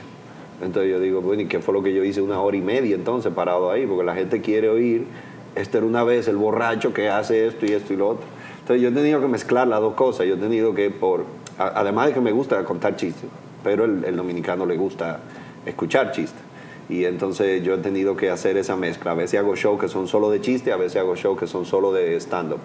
[0.62, 2.94] Entonces yo digo, bueno, ¿y qué fue lo que yo hice una hora y media
[2.94, 3.86] entonces parado ahí?
[3.86, 5.06] Porque la gente quiere oír,
[5.54, 8.26] este era una vez el borracho que hace esto y esto y lo otro.
[8.60, 11.24] Entonces yo he tenido que mezclar las dos cosas, yo he tenido que, por,
[11.58, 13.28] además de que me gusta contar chistes,
[13.62, 15.20] pero el, el dominicano le gusta
[15.66, 16.43] escuchar chistes.
[16.88, 19.12] Y entonces yo he tenido que hacer esa mezcla.
[19.12, 21.64] A veces hago shows que son solo de chiste, a veces hago shows que son
[21.64, 22.60] solo de stand-up.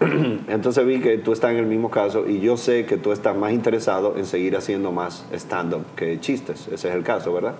[0.48, 3.36] Entonces vi que tú estás en el mismo caso y yo sé que tú estás
[3.36, 6.68] más interesado en seguir haciendo más stand-up que chistes.
[6.68, 7.54] Ese es el caso, ¿verdad?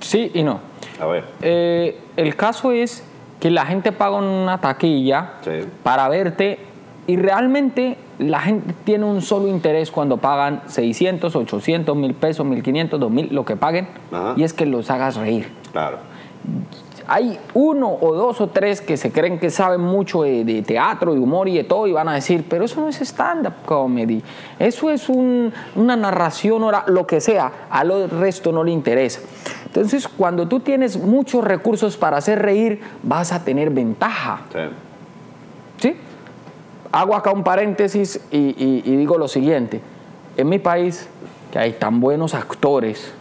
[0.00, 0.60] Sí y no.
[1.00, 1.24] A ver.
[1.42, 3.04] Eh, el caso es
[3.40, 5.34] que la gente paga una taquilla
[5.82, 6.58] para verte
[7.06, 12.98] y realmente la gente tiene un solo interés cuando pagan 600, 800, mil pesos, 1500,
[12.98, 13.88] 2000, lo que paguen,
[14.36, 15.48] y es que los hagas reír.
[15.72, 15.98] Claro.
[17.08, 21.20] Hay uno o dos o tres que se creen que saben mucho de, teatro, de
[21.20, 24.22] humor y de todo, y van a decir, pero eso no es stand-up comedy,
[24.58, 29.20] eso es una narración, lo que sea, a lo resto no le interesa.
[29.66, 34.42] Entonces, cuando tú tienes muchos recursos para hacer reír, vas a tener ventaja.
[34.52, 34.58] ¿Sí?
[36.92, 39.80] Hago acá un paréntesis y, digo lo siguiente.
[40.36, 41.08] En mi país,
[41.50, 43.12] que hay tan buenos actores,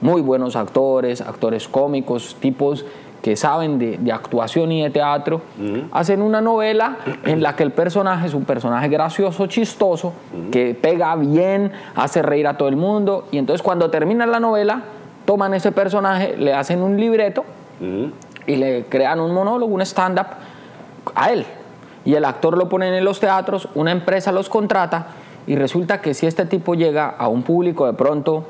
[0.00, 2.86] muy buenos actores, actores cómicos, tipos
[3.22, 5.42] que saben de, actuación y de teatro,
[5.90, 10.12] hacen una novela en la que el personaje es un personaje gracioso, chistoso,
[10.52, 14.82] que pega bien, hace reír a todo el mundo, y entonces cuando termina la novela,
[15.26, 17.44] toman ese personaje, le hacen un libreto
[18.46, 20.26] y le crean un monólogo, un stand-up
[21.14, 21.44] a él
[22.08, 25.08] y el actor lo ponen en los teatros, una empresa los contrata
[25.46, 28.46] y resulta que si este tipo llega a un público de pronto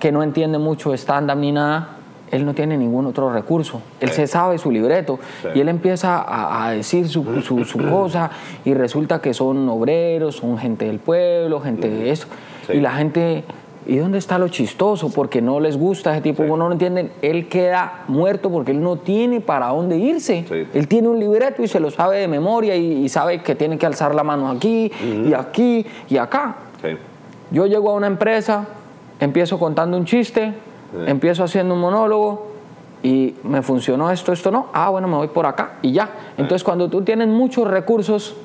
[0.00, 1.90] que no entiende mucho stand-up ni nada,
[2.32, 3.82] él no tiene ningún otro recurso.
[4.00, 5.20] Él se sabe su libreto
[5.54, 7.24] y él empieza a, decir su,
[7.88, 8.32] cosa
[8.64, 12.26] y resulta que son obreros, son gente del pueblo, gente de eso.
[12.68, 13.44] Y la gente
[13.86, 15.10] ¿Y dónde está lo chistoso?
[15.10, 17.10] Porque no les gusta ese tipo, no lo entienden.
[17.20, 20.44] Él queda muerto porque él no tiene para dónde irse.
[20.72, 23.86] Él tiene un libreto y se lo sabe de memoria y, sabe que tiene que
[23.86, 26.56] alzar la mano aquí y aquí y acá.
[27.50, 28.66] Yo llego a una empresa,
[29.20, 30.54] empiezo contando un chiste,
[31.06, 32.52] empiezo haciendo un monólogo
[33.02, 34.68] y me funcionó esto, esto no.
[34.72, 36.08] Ah, bueno, me voy por acá y ya.
[36.36, 38.36] Entonces, cuando tú tienes muchos recursos,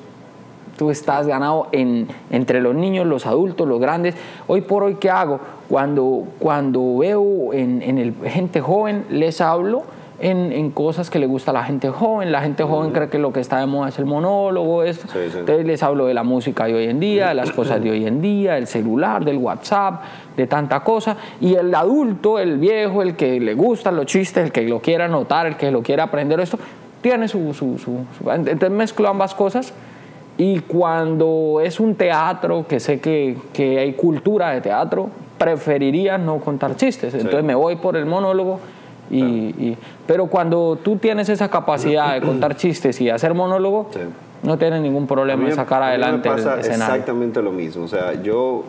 [0.78, 4.14] tú estás ganado en, entre los niños, los adultos, los grandes.
[4.46, 5.40] Hoy por hoy, ¿qué hago?
[5.68, 9.82] Cuando, cuando veo en, en el gente joven, les hablo
[10.20, 12.30] en, en, cosas que le gusta a la gente joven.
[12.30, 15.06] La gente joven cree que lo que está de moda es el monólogo, esto.
[15.18, 18.06] Entonces les hablo de la música de hoy en día, de las cosas de hoy
[18.06, 20.02] en día, del celular, del WhatsApp,
[20.36, 21.16] de tanta cosa.
[21.40, 25.08] Y el adulto, el viejo, el que le gustan los chistes, el que lo quiera
[25.08, 26.58] notar, el que lo quiera aprender esto,
[27.00, 28.30] tiene su, su, su, su...
[28.30, 29.72] Entonces mezclo ambas cosas
[30.38, 36.38] y cuando es un teatro, que sé que, que hay cultura de teatro, preferiría no
[36.38, 37.12] contar chistes.
[37.12, 38.60] Entonces me voy por el monólogo.
[39.10, 43.90] Y, pero cuando tú tienes esa capacidad de contar chistes y hacer monólogo,
[44.44, 46.94] no tienes ningún problema en sacar adelante el escenario.
[46.94, 47.84] Exactamente lo mismo.
[47.84, 48.62] O sea, yo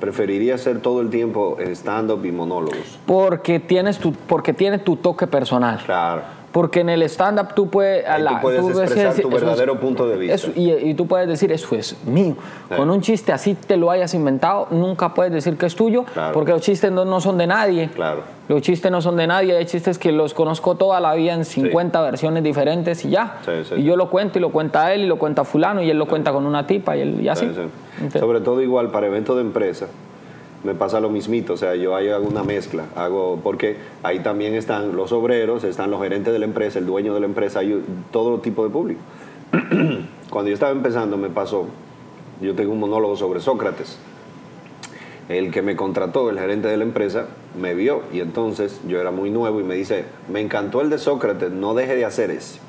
[0.00, 2.98] preferiría hacer todo el tiempo stand-up y monólogos.
[3.06, 5.78] Porque tienes tu, porque tiene tu toque personal.
[5.84, 6.37] Claro.
[6.58, 8.04] Porque en el stand-up tú puedes...
[8.04, 10.50] tú puedes expresar tu verdadero punto de vista.
[10.56, 12.34] y, tú puedes decir, eso es mío.
[12.76, 16.04] Con un chiste así te lo hayas inventado, nunca puedes decir que es tuyo,
[16.34, 17.90] porque los chistes no, son de nadie.
[17.94, 18.22] Claro.
[18.48, 21.44] Los chistes no son de nadie, hay chistes que los conozco toda la vida en
[21.44, 23.38] 50 versiones diferentes y ya.
[23.76, 26.08] y yo lo cuento y lo cuenta él y lo cuenta fulano y él lo
[26.08, 27.48] cuenta con una tipa y, él, y así.
[28.18, 29.86] Sobre todo igual para eventos de empresa
[30.68, 34.54] me pasa lo mismito, o sea, yo ahí hago una mezcla, hago, porque ahí también
[34.54, 37.82] están los obreros, están los gerentes de la empresa, el dueño de la empresa, hay
[38.12, 39.00] todo tipo de público.
[40.30, 41.68] Cuando yo estaba empezando me pasó,
[42.42, 43.98] yo tengo un monólogo sobre Sócrates,
[45.30, 49.10] el que me contrató, el gerente de la empresa, me vio y entonces yo era
[49.10, 52.60] muy nuevo y me dice, me encantó el de Sócrates, no deje de hacer ese.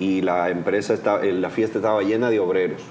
[0.00, 2.82] Y la empresa, estaba, la fiesta estaba llena de obreros.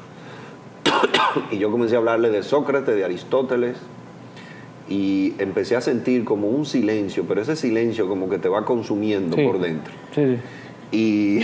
[1.51, 3.75] y yo comencé a hablarle de Sócrates, de Aristóteles,
[4.89, 9.35] y empecé a sentir como un silencio, pero ese silencio como que te va consumiendo
[9.37, 9.93] por dentro.
[10.13, 10.37] Sí,
[10.91, 11.41] y,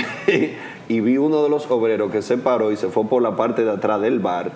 [0.94, 3.64] y vi uno de los obreros que se paró y se fue por la parte
[3.64, 4.52] de atrás del bar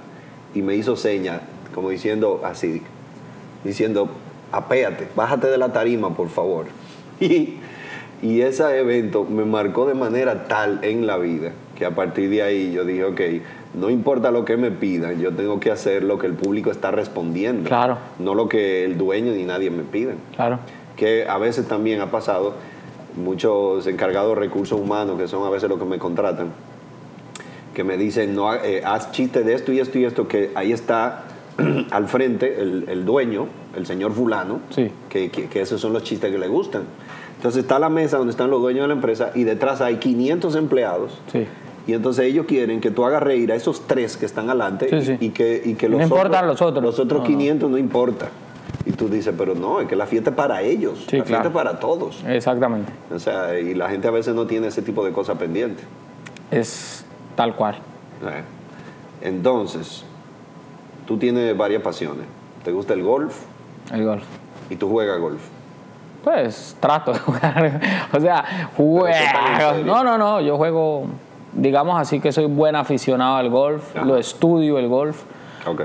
[0.53, 1.41] y me hizo señas,
[1.73, 2.81] como diciendo así,
[3.63, 4.09] diciendo,
[4.51, 6.65] apéate, bájate de la tarima, por favor.
[7.19, 7.59] Y,
[8.21, 12.41] y ese evento me marcó de manera tal en la vida que a partir de
[12.41, 13.21] ahí yo dije, ok,
[13.73, 16.91] no importa lo que me pidan, yo tengo que hacer lo que el público está
[16.91, 17.67] respondiendo.
[17.67, 17.97] Claro.
[18.19, 20.17] No lo que el dueño ni nadie me piden.
[20.35, 20.59] Claro.
[20.95, 22.53] Que a veces también ha pasado,
[23.15, 26.51] muchos encargados de recursos humanos, que son a veces los que me contratan,
[27.73, 30.71] que me dicen, no, eh, haz chiste de esto y esto y esto, que ahí
[30.71, 31.23] está
[31.91, 34.91] al frente el, dueño, el señor fulano, sí.
[35.09, 36.83] que, que, esos son los chistes que le gustan.
[37.37, 40.55] Entonces está la mesa donde están los dueños de la empresa y detrás hay 500
[40.55, 41.19] empleados.
[41.31, 41.47] Sí.
[41.85, 45.29] Y entonces ellos quieren que tú hagas reír a esos tres que están adelante Y,
[45.29, 46.83] que, y que los, no otros, los otros.
[46.83, 47.77] Los otros 500 no.
[47.77, 48.29] importa.
[48.85, 51.53] Y tú dices, pero no, es que la fiesta es para ellos, la fiesta es
[51.53, 52.23] para todos.
[52.27, 52.91] Exactamente.
[53.13, 55.85] O sea, y la gente a veces no tiene ese tipo de cosas pendientes.
[56.51, 57.05] Es
[57.35, 57.75] tal cual.
[57.75, 58.43] Eh.
[59.21, 60.03] Entonces,
[61.07, 62.25] tú tienes varias pasiones.
[62.63, 63.43] ¿Te gusta el golf?
[63.91, 64.23] El golf.
[64.69, 65.41] ¿Y tú juegas golf?
[66.23, 67.81] Pues trato de jugar.
[68.13, 69.07] o sea, juego.
[69.85, 70.41] No, no, no.
[70.41, 71.07] Yo juego
[71.55, 75.23] digamos así que soy buen aficionado al golf, lo estudio el golf,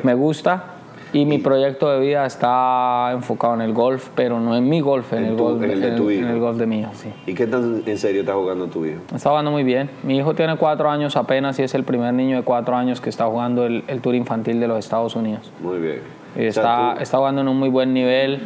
[0.03, 0.75] me gusta
[1.12, 5.12] y, mi proyecto de vida está enfocado en el golf, pero no en mi golf,
[5.14, 6.91] en, el, golf, de el golf de mi hijo.
[6.95, 7.11] Sí.
[7.27, 9.01] ¿Y qué tan en serio está jugando tu hijo?
[9.14, 9.89] Está jugando muy bien.
[10.03, 13.09] Mi hijo tiene cuatro años apenas y es el primer niño de cuatro años que
[13.09, 15.51] está jugando el, Tour Infantil de los Estados Unidos.
[15.62, 16.01] Muy bien.
[16.37, 18.43] Y está, está jugando en un muy buen nivel.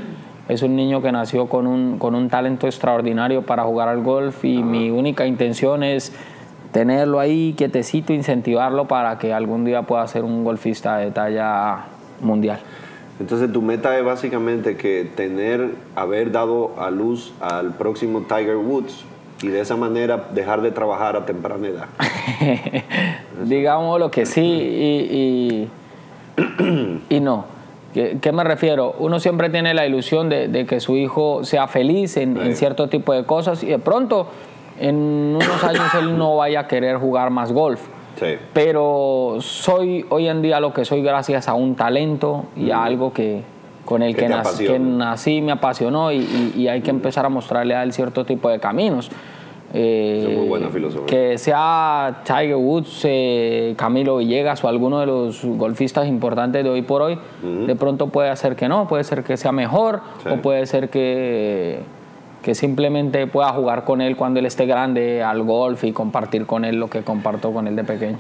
[0.48, 4.44] Es un niño que nació con un, con un talento extraordinario para jugar al golf
[4.44, 6.12] y mi única intención es
[6.72, 11.84] tenerlo ahí quietecito, incentivarlo para que algún día pueda ser un golfista de talla
[12.20, 12.60] mundial.
[13.20, 19.04] Entonces tu meta es básicamente que tener, haber dado a luz al próximo Tiger Woods
[19.42, 21.86] y de esa manera dejar de trabajar a temprana edad.
[23.44, 25.68] Digamos lo que sí y,
[27.10, 27.44] y, no.
[27.92, 28.94] ¿Qué, me refiero?
[28.98, 33.12] Uno siempre tiene la ilusión de, que su hijo sea feliz en, en, cierto tipo
[33.12, 34.28] de cosas y de pronto
[34.82, 37.80] en unos años él no vaya a querer jugar más golf.
[38.52, 43.12] Pero soy hoy en día lo que soy gracias a un talento y a algo
[43.12, 43.42] que
[43.84, 48.24] con el que, nací, me apasionó y, hay que empezar a mostrarle a él cierto
[48.24, 49.10] tipo de caminos.
[49.74, 51.06] Eh, muy buena filosofía.
[51.06, 56.82] Que sea Tiger Woods, eh, Camilo Villegas o alguno de los golfistas importantes de hoy
[56.82, 60.66] por hoy, de pronto puede ser que no, puede ser que sea mejor o puede
[60.66, 61.80] ser que
[62.42, 66.64] que simplemente pueda jugar con él cuando él esté grande al golf y compartir con
[66.64, 68.18] él lo que comparto con él de pequeño.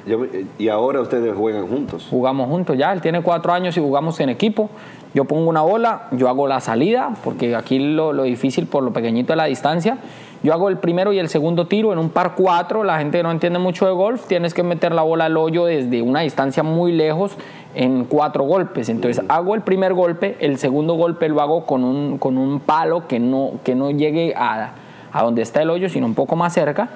[0.58, 2.06] ¿Y ahora ustedes juegan juntos?
[2.08, 4.70] Jugamos juntos ya, él tiene cuatro años y jugamos en equipo.
[5.14, 8.92] Yo pongo una bola, yo hago la salida, porque aquí lo, lo difícil por lo
[8.92, 9.98] pequeñito de la distancia.
[10.42, 13.30] Yo hago el primero y el segundo tiro en un par cuatro, la gente no
[13.30, 16.90] entiende mucho de golf, tienes que meter la bola al hoyo desde una distancia muy
[16.90, 17.36] lejos
[17.76, 18.88] en cuatro golpes.
[18.88, 23.06] Entonces hago el primer golpe, el segundo golpe lo hago con un, con un palo
[23.06, 24.72] que no, que no llegue a,
[25.12, 26.88] a donde está el hoyo, sino un poco más cerca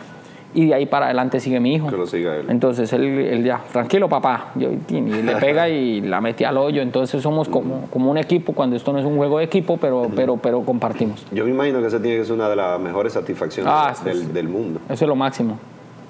[0.57, 1.89] y de ahí para adelante sigue mi hijo.
[1.89, 2.47] Que lo siga él.
[2.49, 6.81] Entonces él, ya, tranquilo papá, y le pega y la metí al hoyo.
[6.81, 10.11] Entonces somos como, como un equipo cuando esto no es un juego de equipo, pero,
[10.17, 11.27] pero, pero compartimos.
[11.31, 14.33] Yo me imagino que esa tiene que ser una de las mejores satisfacciones ah, del,
[14.33, 14.81] del mundo.
[14.89, 15.59] Eso es lo máximo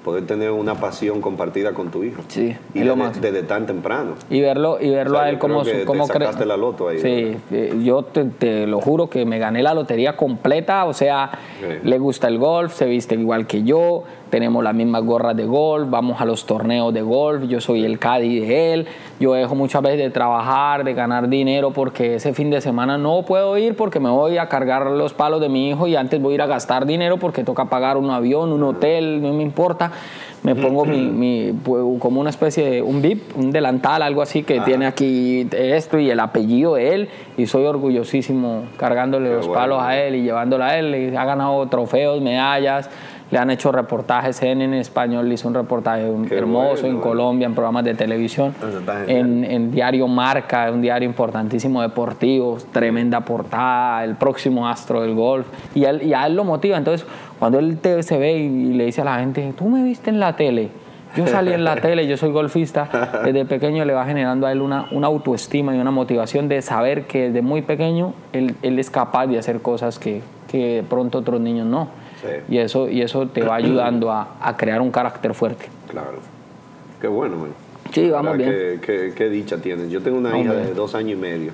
[0.07, 2.21] poder tener una pasión compartida con tu hijo.
[2.29, 4.13] Sí, y desde, tan temprano.
[4.29, 5.63] Y verlo, y verlo a él como...
[5.85, 6.99] como sacaste la loto ahí.
[6.99, 11.29] Sí, eh, yo te, lo juro que me gané la lotería completa, o sea,
[11.83, 15.89] le gusta el golf, se viste igual que yo, tenemos las mismas gorras de golf,
[15.89, 18.87] vamos a los torneos de golf, yo soy el caddy de él,
[19.19, 23.23] yo dejo muchas veces de trabajar, de ganar dinero porque ese fin de semana no
[23.23, 26.33] puedo ir porque me voy a cargar los palos de mi hijo y antes voy
[26.33, 29.91] a ir a gastar dinero porque toca pagar un avión, un hotel, no me importa.
[30.43, 34.59] Me pongo mi, pues, como una especie de un VIP, un delantal, algo así que
[34.61, 39.97] tiene aquí esto y el apellido de él y soy orgullosísimo cargándole los palos a
[39.97, 41.15] él y llevándolo a él.
[41.17, 42.89] ha ganado trofeos, medallas
[43.29, 47.83] le han hecho reportajes, en, en español hizo un reportaje hermoso en Colombia, en programas
[47.83, 48.55] de televisión,
[49.07, 55.83] en, Diario Marca, un diario importantísimo deportivo, tremenda portada, el próximo astro del golf, y,
[55.83, 56.77] él, y a él lo motiva.
[56.77, 57.05] Entonces,
[57.37, 60.35] cuando él se ve y, le dice a la gente, tú me viste en la
[60.35, 60.69] tele,
[61.15, 64.61] Yo salí en la tele, yo soy golfista, desde pequeño le va generando a él
[64.61, 68.89] una, una autoestima y una motivación de saber que desde muy pequeño él, él es
[68.89, 71.89] capaz de hacer cosas que, que pronto otros niños no.
[72.49, 75.67] Y, eso, y eso te va ayudando a, a, crear un carácter fuerte.
[75.89, 76.19] Claro.
[76.99, 77.49] Qué bueno, man.
[77.93, 78.81] Sí, vamos bien.
[78.81, 79.89] Qué, qué, dicha tienes.
[79.89, 81.51] Yo tengo una hija de dos años y medio.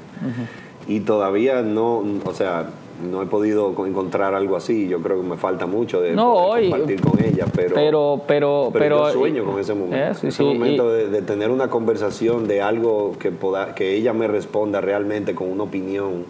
[0.87, 2.67] Y todavía no, o sea,
[3.01, 4.87] no he podido encontrar algo así.
[4.87, 9.13] Yo creo que me falta mucho de compartir con ella, pero, pero, pero, pero, yo
[9.13, 10.27] sueño con ese momento.
[10.27, 15.35] ese momento de, tener una conversación de algo que, poda, que ella me responda realmente
[15.35, 16.25] con una opinión.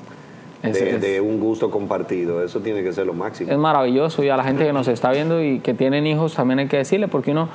[0.64, 3.52] De, de, un gusto compartido, eso tiene que ser lo máximo.
[3.52, 6.60] Es maravilloso y a la gente que nos está viendo y que tienen hijos también
[6.60, 7.50] hay que decirle, porque uno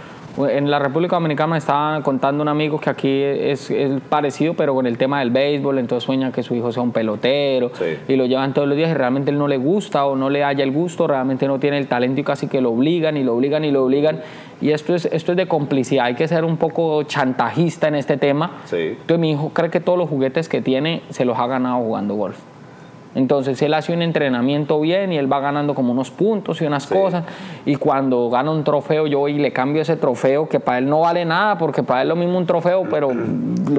[0.47, 3.73] en la República Dominicana me estaba contando un amigo que aquí es,
[4.09, 7.71] parecido, pero con el tema del béisbol, entonces sueña que su hijo sea un pelotero
[8.07, 10.45] y lo llevan todos los días y realmente él no le gusta o no le
[10.45, 13.35] haya el gusto, realmente no tiene el talento y casi que lo obligan y lo
[13.35, 14.21] obligan y lo obligan.
[14.61, 18.17] Y esto es, esto es de complicidad, hay que ser un poco chantajista en este
[18.17, 18.63] tema.
[18.71, 22.15] Entonces mi hijo cree que todos los juguetes que tiene se los ha ganado jugando
[22.15, 22.39] golf.
[23.19, 26.87] Entonces él hace un entrenamiento bien y él va ganando como unos puntos y unas
[26.87, 27.25] cosas.
[27.67, 30.89] Y cuando gana un trofeo, yo voy y le cambio ese trofeo que para él
[30.89, 33.11] no vale nada, porque para él es lo mismo un trofeo, pero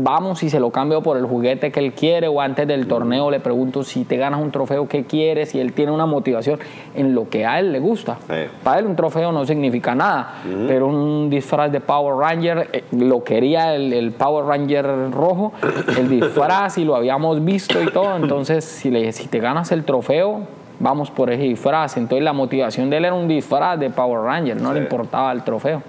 [0.02, 2.28] vamos y se lo cambio por el juguete que él quiere.
[2.28, 5.56] O antes del torneo le pregunto si te ganas un trofeo, ¿qué quieres?
[5.56, 6.60] Y él tiene una motivación
[6.94, 8.18] en lo que a él le gusta.
[8.62, 10.34] Para él un trofeo no significa nada,
[10.68, 15.54] pero un disfraz de Power Ranger, eh, lo quería el, el Power Ranger rojo,
[15.98, 18.18] el disfraz y lo habíamos visto y todo.
[18.18, 20.42] Entonces, si le si te ganas el trofeo,
[20.80, 21.98] vamos por ese disfraz.
[21.98, 25.44] Entonces la motivación de él era un disfraz de Power Ranger, no le importaba el
[25.44, 25.82] trofeo.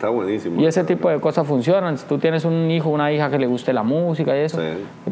[0.00, 0.58] Está buenísimo.
[0.58, 1.98] Y ese tipo de cosas funcionan.
[1.98, 4.58] Si tú tienes un hijo, una hija que le guste la música y eso,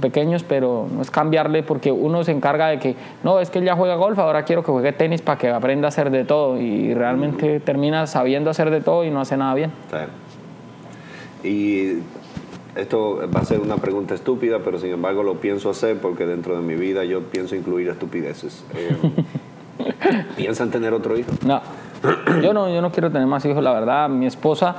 [0.01, 3.66] pequeños, pero no es cambiarle porque uno se encarga de que, no, es que él
[3.66, 6.59] ya juega golf, ahora quiero que juegue tenis para que aprenda a hacer de todo.
[6.59, 9.73] Y realmente termina sabiendo hacer de todo y no hace nada bien.
[11.45, 11.99] Y
[12.79, 16.55] esto va a ser una pregunta estúpida, pero sin embargo lo pienso hacer porque dentro
[16.55, 18.64] de mi vida yo pienso incluir estupideces.
[18.74, 18.97] Eh,
[20.37, 21.31] ¿Piensan tener otro hijo?
[21.45, 21.61] No,
[22.41, 24.09] yo no, yo no quiero tener más hijos, la verdad.
[24.09, 24.76] Mi esposa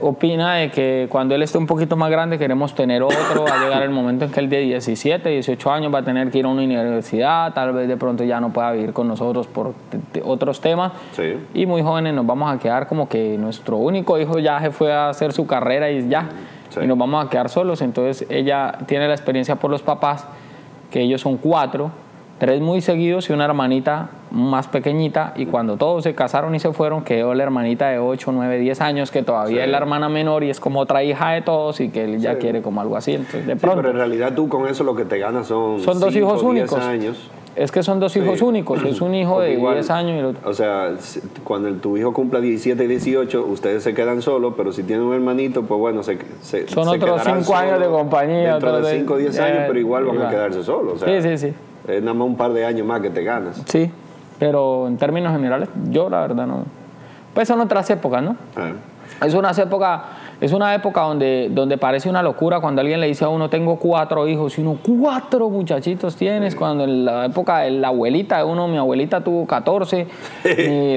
[0.00, 3.64] opina de que cuando él esté un poquito más grande queremos tener otro, va a
[3.64, 6.46] llegar el momento en que él de 17, 18 años va a tener que ir
[6.46, 9.74] a una universidad, tal vez de pronto ya no pueda vivir con nosotros por
[10.24, 10.92] otros temas.
[11.52, 14.92] Y muy jóvenes nos vamos a quedar como que nuestro único hijo ya se fue
[14.92, 16.28] a hacer su carrera y ya
[16.80, 17.82] y nos vamos a quedar solos.
[17.82, 20.26] Entonces ella tiene la experiencia por los papás,
[20.90, 21.90] que ellos son cuatro,
[22.38, 25.32] tres muy seguidos y una hermanita más pequeñita.
[25.36, 28.80] Y cuando todos se casaron y se fueron, quedó la hermanita de 8, 9, 10
[28.80, 31.88] años, que todavía es la hermana menor y es como otra hija de todos y
[31.88, 33.14] que él ya quiere como algo así.
[33.14, 36.00] Entonces, de pronto, pero en realidad tú con eso lo que te ganas son, son
[36.00, 36.78] dos hijos únicos.
[36.78, 40.24] años es que son dos hijos únicos, es un hijo de 10 años y el
[40.26, 40.48] otro.
[40.48, 40.92] O sea,
[41.42, 45.14] cuando tu hijo cumpla 17 y 18, ustedes se quedan solos, pero si tienen un
[45.14, 48.52] hermanito, pues bueno, se, se Son otros 5 años de compañía.
[48.52, 51.02] Dentro de 5 o 10 años, pero igual van a quedarse solos.
[51.04, 51.54] sí, sí, sí.
[51.88, 53.62] Es nada más un par de años más que te ganas.
[53.66, 53.90] Sí,
[54.38, 56.64] pero en términos generales, yo la verdad no.
[57.32, 58.36] Pues son otras épocas, ¿no?
[58.56, 58.72] Ah.
[59.24, 60.00] Es unas épocas
[60.40, 63.76] es una época donde, donde parece una locura cuando alguien le dice a uno, tengo
[63.76, 68.44] cuatro hijos, y uno, cuatro muchachitos tienes, cuando en la época de la abuelita de
[68.44, 70.06] uno, mi abuelita tuvo 14,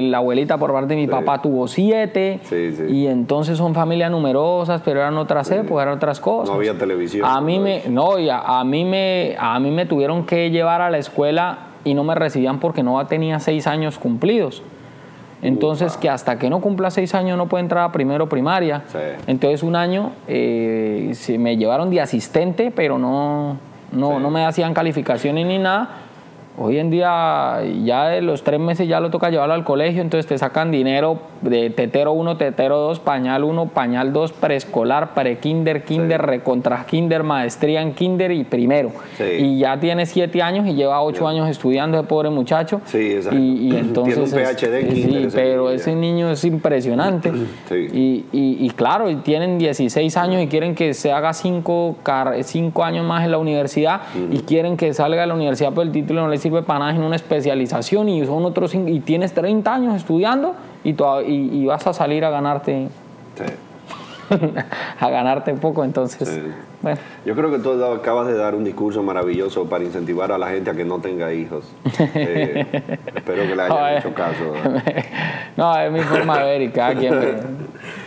[0.02, 2.40] la abuelita por parte de mi papá tuvo siete,
[2.88, 6.50] y entonces son familias numerosas, pero eran otras épocas, eran otras cosas.
[6.50, 7.26] No había televisión.
[7.28, 10.98] A mí me, no, a, mí me, a mí me tuvieron que llevar a la
[10.98, 14.62] escuela y no me recibían porque no tenía seis años cumplidos.
[15.42, 18.84] Entonces, que hasta que no cumpla seis años no puede entrar a primero primaria.
[19.26, 23.58] Entonces, un año eh, me llevaron de asistente, pero no,
[23.90, 25.88] no, no me hacían calificaciones ni nada.
[26.58, 30.26] Hoy en día ya de los tres meses ya lo toca llevarlo al colegio, entonces
[30.26, 36.20] te sacan dinero de tetero 1, tetero 2, pañal 1, pañal 2, preescolar, pre-kinder, kinder,
[36.20, 38.92] recontra kinder, maestría en kinder y primero.
[39.18, 42.82] Y ya tiene siete años y lleva ocho años estudiando ese pobre muchacho.
[42.84, 43.38] Sí, exacto.
[43.38, 44.30] Y, entonces...
[44.30, 47.32] Tiene un PhD en kinder, pero ese niño es impresionante.
[47.72, 51.96] Y, y, claro, tienen 16 años y quieren que se haga cinco,
[52.42, 55.92] cinco años más en la universidad y quieren que salga de la universidad por el
[55.92, 59.74] título no les sirve para nada en una especialización y son otros y tienes 30
[59.74, 62.88] años estudiando y, y, vas a salir a ganarte
[65.00, 66.40] a ganarte poco entonces
[66.80, 66.98] bueno.
[67.24, 70.70] yo creo que tú acabas de dar un discurso maravilloso para incentivar a la gente
[70.70, 71.64] a que no tenga hijos.
[72.14, 72.66] Eh,
[73.14, 74.54] espero que le hayan hecho caso
[75.56, 77.14] no es mi forma de ver y cada quien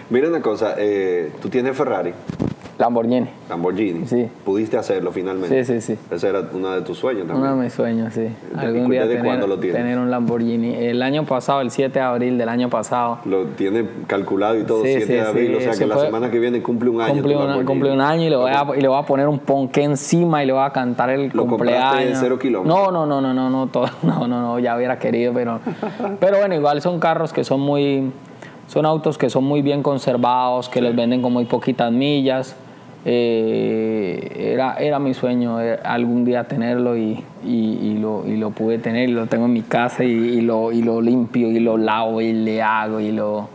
[0.10, 2.14] mira una cosa eh, tú tienes Ferrari
[2.78, 3.28] Lamborghini.
[3.50, 4.06] Lamborghini.
[4.06, 4.30] Sí.
[4.44, 5.64] ¿Pudiste hacerlo finalmente?
[5.64, 6.00] Sí, sí, sí.
[6.14, 7.48] Ese era uno de tus sueños también.
[7.48, 8.28] Uno de mis sueños, sí.
[8.56, 9.82] Algún día tener, cuándo lo tienes?
[9.82, 10.76] tener un Lamborghini.
[10.76, 13.20] El año pasado, el 7 de abril del año pasado.
[13.24, 15.56] Lo tiene calculado y todo, 7 de abril.
[15.56, 17.14] O sea que la semana que viene cumple un año.
[17.14, 19.40] Cumple, un, cumple un año y le, voy a, y le voy a poner un
[19.40, 22.10] ponqué encima y le voy a cantar el ¿Lo cumpleaños.
[22.10, 22.78] de cero kilómetros?
[22.78, 25.60] No, no, no, no, no, no, todo, no, no, no, ya hubiera querido, pero,
[26.20, 28.12] pero bueno, igual son carros que son muy,
[28.68, 32.58] son autos que son muy bien conservados, que los venden con muy poquitas millas.
[33.08, 38.80] Eh, era, era mi sueño eh, algún día tenerlo y, y, lo, y, lo, pude
[38.80, 42.34] tener lo tengo en mi casa y, lo, y lo limpio y lo lavo y
[42.34, 43.48] le hago y lo...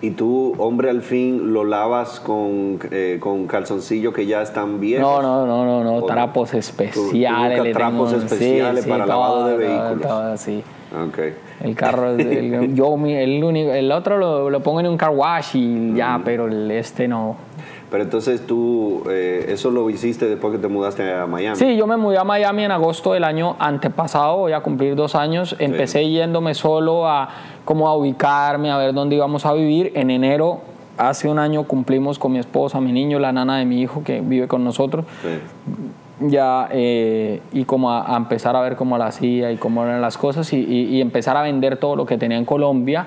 [0.00, 5.02] ¿Y tú, hombre, al fin lo lavas con, eh, con calzoncillos que ya están viejos?
[5.02, 7.62] No, no, no, no, no trapos especiales.
[7.62, 10.00] ¿Tú, trapos especiales para lavado de vehículos?
[10.00, 10.62] Todo, sí.
[11.08, 11.34] Okay.
[11.62, 15.56] El carro, el, yo, el, único, el otro lo, lo, pongo en un car wash
[15.56, 17.36] y ya, pero el este no.
[17.90, 21.56] Pero entonces tú, eh, eso lo hiciste después que te mudaste a Miami.
[21.56, 25.14] Sí, yo me mudé a Miami en agosto del año antepasado, voy a cumplir dos
[25.14, 25.54] años.
[25.58, 27.28] Empecé yéndome solo a
[27.64, 29.92] como a ubicarme, a ver dónde íbamos a vivir.
[29.94, 30.60] En enero,
[30.98, 34.20] hace un año, cumplimos con mi esposa, mi niño, la nana de mi hijo que
[34.20, 35.04] vive con nosotros.
[35.22, 35.40] Sí
[36.20, 40.16] ya eh, y como a, empezar a ver cómo la hacía y cómo eran las
[40.16, 43.06] cosas y, empezar a vender todo lo que tenía en Colombia,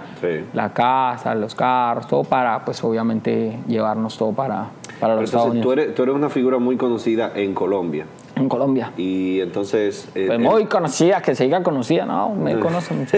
[0.54, 4.68] la casa, los carros, todo para pues obviamente llevarnos todo para,
[5.00, 5.64] para los Estados Unidos.
[5.64, 8.06] Tú eres, tú eres una figura muy conocida en Colombia.
[8.36, 8.92] En Colombia.
[8.98, 10.10] Y entonces...
[10.14, 13.18] Eh, pues muy conocida, que siga conocida, no, me conoce mucho.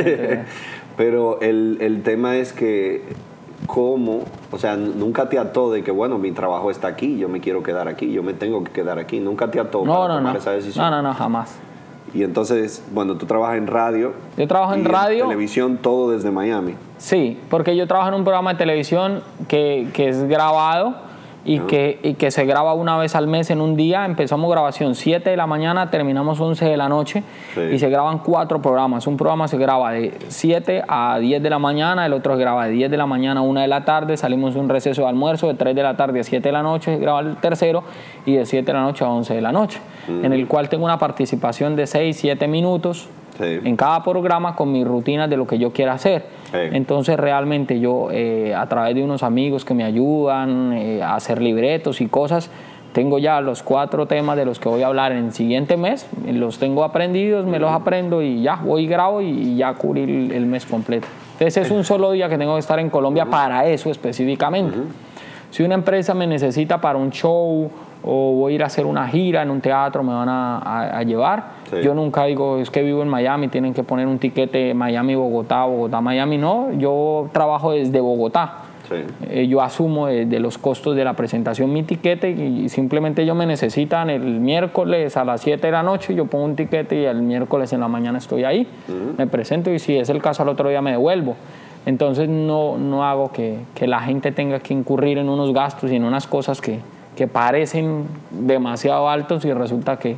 [0.96, 3.04] Pero el, el tema es que
[3.68, 7.40] cómo, o sea, nunca te ató de que, bueno, mi trabajo está aquí, yo me
[7.40, 9.20] quiero quedar aquí, yo me tengo que quedar aquí.
[9.20, 10.86] Nunca te ató no, para tomar esa decisión.
[10.86, 11.58] No, no, no, jamás.
[12.14, 14.14] Y entonces, bueno, tú trabajas en radio.
[14.36, 15.26] Yo trabajo en radio.
[15.26, 16.74] televisión, todo desde Miami.
[16.98, 21.09] Sí, porque yo trabajo en un programa de televisión que, que es grabado
[21.50, 24.06] y, que, y que se graba una vez al mes en un día.
[24.06, 27.24] Empezamos grabación 7 de la mañana, terminamos 11 de la noche
[27.72, 29.08] y se graban cuatro programas.
[29.08, 32.68] Un programa se graba de 7 a 10 de la mañana, el otro se graba
[32.68, 35.48] de 10 de la mañana a 1 de la tarde, salimos un receso de almuerzo
[35.48, 37.84] de 3 de la tarde a 7 de la noche, se graba el tercero
[38.28, 40.86] y de 7 de la noche a 11 de la noche, en el cual tengo
[40.86, 43.10] una participación de 6, 7 minutos
[43.40, 46.26] en cada programa con mis rutinas de lo que yo quiera hacer.
[46.54, 51.42] Entonces realmente yo eh, a través de unos amigos que me ayudan eh, a hacer
[51.42, 52.50] libretos y cosas,
[52.94, 56.08] tengo ya los cuatro temas de los que voy a hablar en el siguiente mes,
[56.26, 60.46] los tengo aprendidos, me los aprendo y ya voy y grabo y, ya cubrir el
[60.48, 61.08] mes completo.
[61.34, 64.78] Entonces es un solo día que tengo que estar en Colombia para eso específicamente.
[65.52, 67.72] Si una empresa me necesita para un show
[68.04, 71.60] o voy a ir a hacer una gira en un teatro, me van a, llevar.
[71.84, 76.38] Yo nunca digo, es que vivo en Miami, tienen que poner un tiquete Miami-Bogotá, Bogotá-Miami.
[76.38, 78.64] No, yo trabajo desde Bogotá.
[79.30, 83.46] Eh, yo asumo de, los costos de la presentación mi tiquete y simplemente ellos me
[83.46, 87.22] necesitan el miércoles a las 7 de la noche, yo pongo un tiquete y el
[87.22, 88.68] miércoles en la mañana estoy ahí,
[89.18, 91.36] me presento y si es el caso al otro día me devuelvo.
[91.86, 95.96] Entonces no, no hago que, que la gente tenga que incurrir en unos gastos y
[95.96, 96.80] en unas cosas que,
[97.20, 100.16] que parecen demasiado altos y resulta que...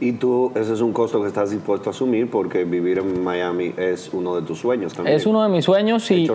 [0.00, 3.72] Y tú, ese es un costo que estás dispuesto a asumir porque vivir en Miami
[3.76, 5.16] es uno de tus sueños también.
[5.16, 6.28] Es uno de mis sueños y,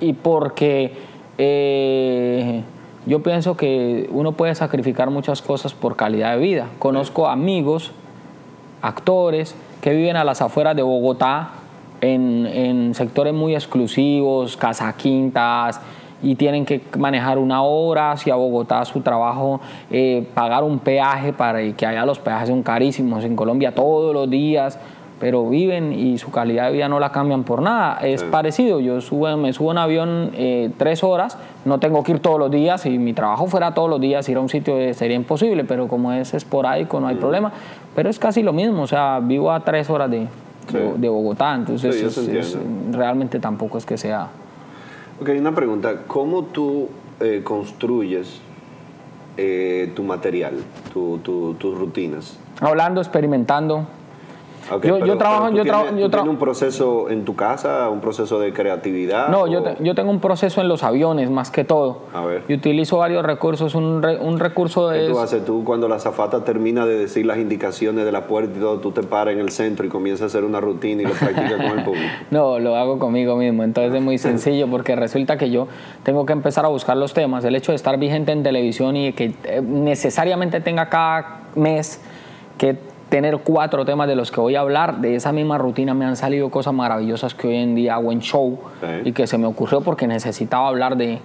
[0.00, 0.94] y, porque
[1.36, 2.62] eh,
[3.04, 6.68] yo pienso que uno puede sacrificar muchas cosas por calidad de vida.
[6.78, 7.92] Conozco amigos,
[8.80, 11.50] actores que viven a las afueras de Bogotá
[12.00, 15.82] en, en sectores muy exclusivos, casa quintas,
[16.22, 19.60] y tienen que manejar una hora hacia Bogotá su trabajo,
[19.90, 24.28] eh, pagar un peaje para que allá los peajes son carísimos en Colombia todos los
[24.30, 24.78] días,
[25.18, 27.98] pero viven y su calidad de vida no la cambian por nada.
[28.02, 32.18] Es parecido, yo subo, me subo en avión eh, tres horas, no tengo que ir
[32.20, 35.16] todos los días, si mi trabajo fuera todos los días, ir a un sitio sería
[35.16, 37.52] imposible, pero como es esporádico no hay problema,
[37.94, 40.26] pero es casi lo mismo, o sea, vivo a tres horas de,
[40.96, 42.58] de, Bogotá, entonces
[42.90, 44.28] realmente tampoco es que sea
[45.18, 46.02] Ok, una pregunta.
[46.06, 46.90] ¿Cómo tú
[47.20, 48.40] eh, construyes
[49.38, 50.62] eh, tu material,
[50.92, 52.38] tus rutinas?
[52.60, 53.86] Hablando, experimentando
[54.82, 59.28] yo, trabajo, yo, tienes, un proceso en tu casa, un proceso de creatividad?
[59.28, 62.02] No, yo, yo tengo un proceso en los aviones más que todo.
[62.12, 62.42] A ver.
[62.48, 63.74] Y utilizo varios recursos.
[63.74, 65.06] Un, un recurso de.
[65.06, 65.44] ¿Qué tú haces?
[65.44, 68.92] Tú, cuando la zafata termina de decir las indicaciones de la puerta y todo, tú
[68.92, 71.78] te paras en el centro y comienzas a hacer una rutina y lo practicas con
[71.78, 72.06] el público.
[72.30, 73.62] No, lo hago conmigo mismo.
[73.62, 75.68] Entonces es muy sencillo porque resulta que yo
[76.02, 77.44] tengo que empezar a buscar los temas.
[77.44, 82.00] El hecho de estar vigente en televisión y que eh, necesariamente tenga cada mes
[82.58, 82.76] que
[83.08, 85.00] tener cuatro temas de los que voy a hablar.
[85.00, 88.20] De esa misma rutina me han salido cosas maravillosas que hoy en día hago en
[88.20, 88.58] show
[89.04, 91.20] y que se me ocurrió porque necesitaba hablar de,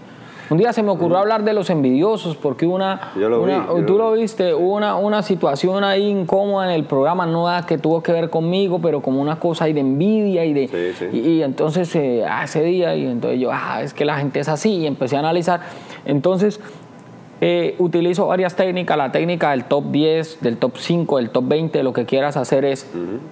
[0.50, 3.86] Un día se me ocurrió hablar de los envidiosos porque una, Yo lo vi, yo
[3.86, 4.22] tú lo vi.
[4.22, 8.30] viste, hubo una, una situación ahí incómoda en el programa, no que tuvo que ver
[8.30, 11.18] conmigo, pero como una cosa ahí de envidia y de Sí, sí.
[11.18, 14.40] y, y entonces eh, ah, ese día y entonces yo, ah, es que la gente
[14.40, 15.62] es así y empecé a analizar.
[16.06, 16.60] Entonces
[17.42, 21.84] eh, utilizo varias técnicas, la técnica del top 10, del top 5, del top 20,
[21.84, 22.88] lo que quieras hacer es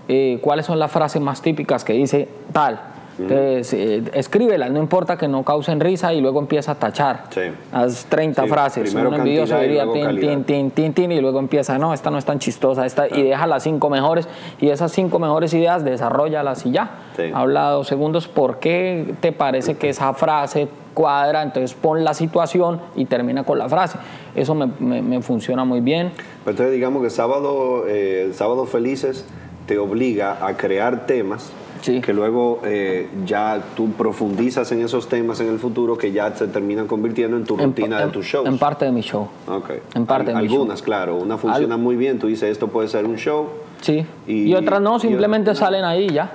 [0.08, 2.80] eh, cuáles son las frases más típicas que dice tal.
[3.20, 7.26] Entonces, eh, escríbelas, no importa que no causen risa y luego empieza a tachar.
[7.32, 7.42] Sí.
[7.74, 8.84] Haz 30 Sí, frases.
[8.86, 12.18] primero Un envidioso diría tin, tin, tin, tin, tin, y luego empieza, no, esta no
[12.18, 14.26] es tan chistosa, esta, y deja las cinco mejores,
[14.62, 16.92] y esas cinco mejores ideas, desarrollalas y ya.
[17.18, 17.24] Sí.
[17.34, 20.70] Habla dos segundos, ¿por qué te parece que esa frase
[21.04, 21.44] cuadra?
[21.44, 23.98] Entonces pon la situación y termina con la frase.
[24.36, 26.12] Eso me, me- me funciona muy bien.
[26.44, 29.26] Pero entonces digamos que sábado, eh, sábado felices
[29.66, 32.02] te obliga a crear temas Sí.
[32.02, 36.48] que luego eh, ya tú profundizas en esos temas en el futuro que ya se
[36.50, 38.46] terminan convirtiendo en tu En- rutina en, de tus shows.
[38.46, 39.30] En parte de mi show.
[39.48, 39.70] Ok.
[39.96, 40.58] en parte Al- de mi show.
[40.58, 41.16] Algunas, claro.
[41.16, 42.20] Una funciona muy bien.
[42.20, 43.48] Tú dices, esto puede ser un show.
[43.80, 44.06] Sí.
[44.28, 46.30] Y- Y, otras no, y- simplemente salen ahí y ya.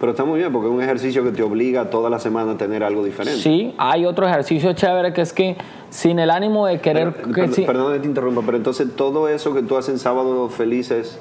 [0.00, 2.56] Pero está muy bien porque es un ejercicio que te obliga toda la semana a
[2.56, 3.40] tener algo diferente.
[3.40, 5.56] Sí, hay otro ejercicio chévere que es que
[5.88, 7.12] sin el ánimo de querer...
[7.14, 9.94] Pero, que perdón, sí- perdón que te interrumpa, pero entonces todo eso que tú haces
[9.94, 11.18] en Sábados Felices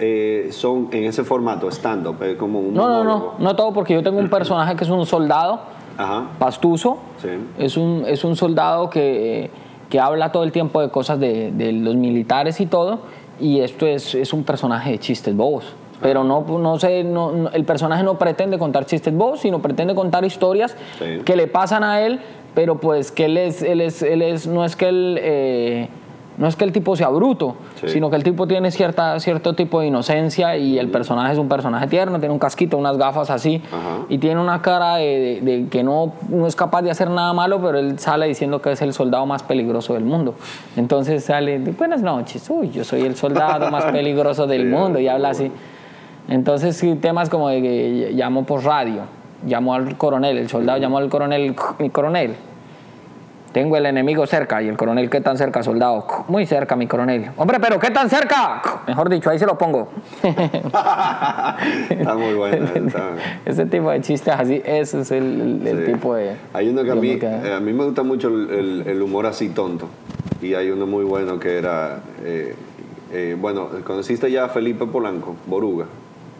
[0.00, 3.34] eh, son en ese formato, stand-up, eh, como un no, no, monólogo.
[3.38, 5.60] no, no todo porque yo tengo un personaje que es un soldado
[5.96, 6.24] Ajá.
[6.38, 6.98] pastuso.
[7.22, 7.28] Sí.
[7.58, 9.50] Es, un, es un soldado que,
[9.88, 12.98] que habla todo el tiempo de cosas de, de los militares y todo.
[13.40, 15.72] Y esto es, es un personaje de chistes bobos.
[16.00, 19.94] Pero no, no sé, no- no- el personaje no pretende contar chistes bobos, sino pretende
[19.94, 21.20] contar historias Sí.
[21.24, 22.20] que le pasan a él,
[22.54, 25.88] pero pues que él es, él es, él es no es que él, eh,
[26.36, 27.88] no es que el tipo sea bruto, Sí.
[27.88, 31.48] sino que el tipo tiene cierta, cierto tipo de inocencia y el personaje es un
[31.48, 34.04] personaje tierno, tiene un casquito, unas gafas así, Ajá.
[34.08, 37.32] y tiene una cara de, de- de que no, no es capaz de hacer nada
[37.32, 40.36] malo, pero él sale diciendo que es el soldado más peligroso del mundo.
[40.76, 45.08] Entonces sale, buenas noches, uy, yo soy el soldado más peligroso del Sí, mundo, y
[45.08, 45.52] habla bueno.
[46.28, 49.02] Entonces, sí, temas como de que llamo por radio,
[49.46, 52.34] llamo al coronel, el soldado llamó al coronel, mi coronel.
[53.52, 56.06] Tengo el enemigo cerca y el coronel, ¿qué tan cerca, soldado?
[56.28, 57.30] Muy cerca, mi coronel.
[57.38, 58.60] Hombre, pero ¿qué tan cerca?
[58.86, 59.88] Mejor dicho, ahí se lo pongo.
[60.22, 62.66] está muy bueno.
[62.74, 63.10] está-
[63.46, 65.92] Ese tipo de chistes así, ese es el, el- el sí.
[65.92, 66.36] tipo de...
[66.52, 69.24] Hay uno que a mí, eh, a mí me gusta mucho el, el- el humor
[69.26, 69.88] así tonto.
[70.42, 72.54] Y hay uno muy bueno que era, eh,
[73.12, 75.86] eh, bueno, ¿conociste ya a Felipe Polanco, Boruga?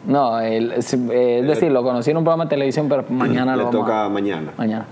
[0.07, 3.63] No, el- es, eh, decir, lo conocí en un programa de televisión, pero mañana Le
[3.63, 4.53] lo vamos toca a- mañana.
[4.57, 4.87] Mañana.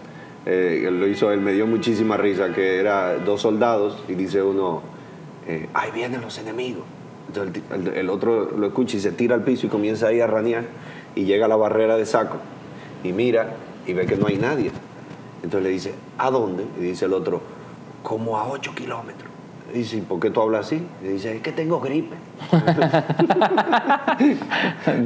[0.44, 4.42] Eh, él lo hizo, él me dio muchísima risa, que era dos soldados y dice
[4.42, 4.80] uno,
[5.48, 6.84] eh, ahí vienen los enemigos.
[7.28, 10.20] Entonces el, el- el otro lo escucha y se tira al piso y comienza ahí
[10.20, 10.64] a ranear
[11.16, 12.36] y llega a la barrera de saco
[13.02, 13.54] y mira
[13.86, 14.70] y ve que no hay nadie.
[15.42, 16.64] Entonces le dice, ¿a dónde?
[16.78, 17.40] Y dice el otro,
[18.02, 19.30] como a 8 kilómetros.
[19.74, 20.80] Y dice, ¿por qué tú hablas así?
[21.02, 22.14] Y dice, es que tengo gripe.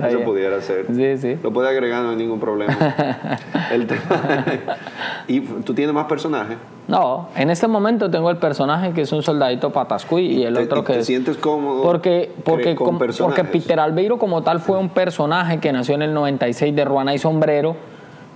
[0.08, 0.86] Eso pudiera ser.
[0.94, 1.38] Sí, sí.
[1.42, 2.76] Lo puede agregar, no hay ningún problema.
[3.72, 4.44] El tema-
[5.26, 6.56] ¿Y tú tienes más personajes?
[6.88, 10.64] No, en este momento tengo el personaje que es un soldadito patascuy y, el te-
[10.64, 13.44] otro que te es- sientes cómodo porque porque con porque?
[13.44, 17.18] Peter Albeiro como tal fue un personaje que nació en el 96 de ruana y
[17.18, 17.76] sombrero.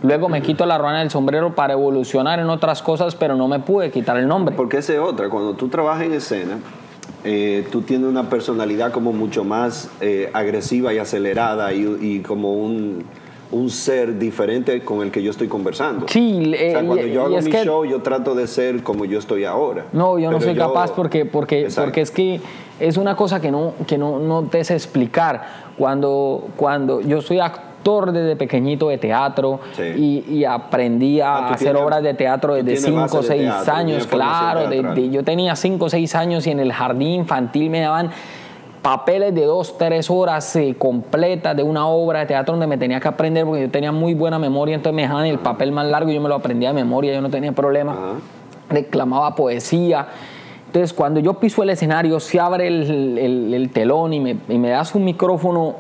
[0.05, 3.59] Luego me quito la ruana del sombrero para evolucionar en otras cosas, pero no me
[3.59, 4.55] pude quitar el nombre.
[4.55, 5.30] Porque esa es otra.
[5.30, 6.59] Cuando tú trabajas en escena,
[7.24, 12.52] eh, tú tienes una personalidad como mucho más eh, agresiva y acelerada y, y como
[12.52, 13.02] un,
[13.50, 16.07] un ser diferente con el que yo estoy conversando.
[16.07, 18.82] Sí, o sea, eh, cuando y- yo hago mi que- show, yo trato de ser
[18.82, 19.86] como yo estoy ahora.
[19.94, 21.86] No, yo no soy capaz porque, porque, Exacto.
[21.86, 22.40] porque es que
[22.78, 25.64] es una cosa que no, que no, no te sé explicar.
[25.78, 27.72] Cuando, cuando yo soy actor
[28.12, 30.22] desde pequeñito de teatro Sí.
[30.28, 33.20] y, y aprendí a Ah, hacer tienes- obras de teatro desde tienes base 5 o
[33.22, 34.61] de 6 teatro, años, claro.
[34.61, 34.95] de- teatral.
[34.95, 38.11] de- yo tenía 5 o 6 años y en el jardín infantil me daban
[38.82, 43.01] papeles de dos, tres horas eh, completas de una obra de teatro donde me tenía
[43.01, 46.11] que aprender porque yo tenía muy buena memoria, entonces me dejaban el papel más largo
[46.11, 48.12] y yo me lo aprendía de memoria, yo no tenía problema Ajá.
[48.68, 50.07] reclamaba poesía.
[50.66, 54.59] Entonces, cuando yo piso el escenario, se abre el, el- el telón y me, y
[54.59, 55.76] me das un micrófono,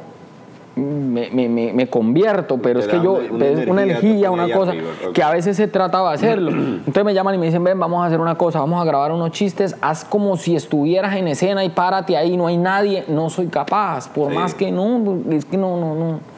[0.76, 4.72] me, me- me- convierto, pero Te es que yo, una- es una energía, una cosa,
[4.72, 6.50] arriba, que a veces se trataba de hacerlo.
[6.52, 9.12] Entonces me llaman y me dicen, ven, vamos a hacer una cosa, vamos a grabar
[9.12, 13.30] unos chistes, haz como si estuvieras en escena y párate ahí, no hay nadie, no
[13.30, 14.34] soy capaz, por Sí.
[14.36, 16.33] más que no, es que no, no, no.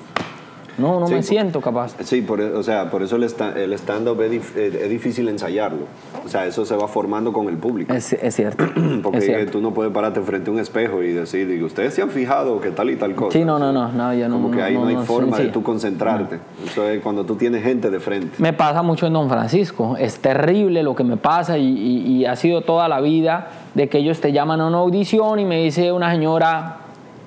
[0.79, 1.97] No, no me siento capaz.
[2.05, 5.87] Sí, por, o sea, por eso el stand-up es, difícil ensayarlo.
[6.25, 7.95] O sea, eso se va formando con el público.
[7.95, 8.67] Es, cierto.
[9.03, 12.61] Porque tú no puedes pararte frente a un espejo y decir, ustedes se han fijado
[12.61, 13.33] que tal y tal cosa.
[13.33, 16.41] Sí, no, no, no, no, no Como que ahí no, hay forma de tú concentrarte.
[16.65, 18.37] Eso es cuando tú tienes gente de frente.
[18.39, 19.97] Me pasa mucho en Don Francisco.
[19.99, 23.99] Es terrible lo que me pasa y, y ha sido toda la vida de que
[23.99, 26.79] ellos te llaman a una audición y me dice una señora,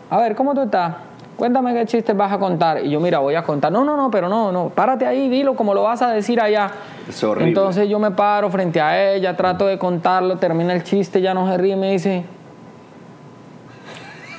[0.10, 1.09] a ver, ¿cómo tú estás?
[1.40, 2.86] Cuéntame qué chistes vas a contar.
[2.86, 3.72] Y yo, mira, voy a contar.
[3.72, 6.70] No, no, no, pero no, no, párate ahí, dilo como lo vas a decir allá.
[7.08, 7.24] Es.
[7.24, 11.50] Entonces yo me paro frente a ella, trato de contarlo, termina el chiste, ya no
[11.50, 12.26] se ríe y me dice,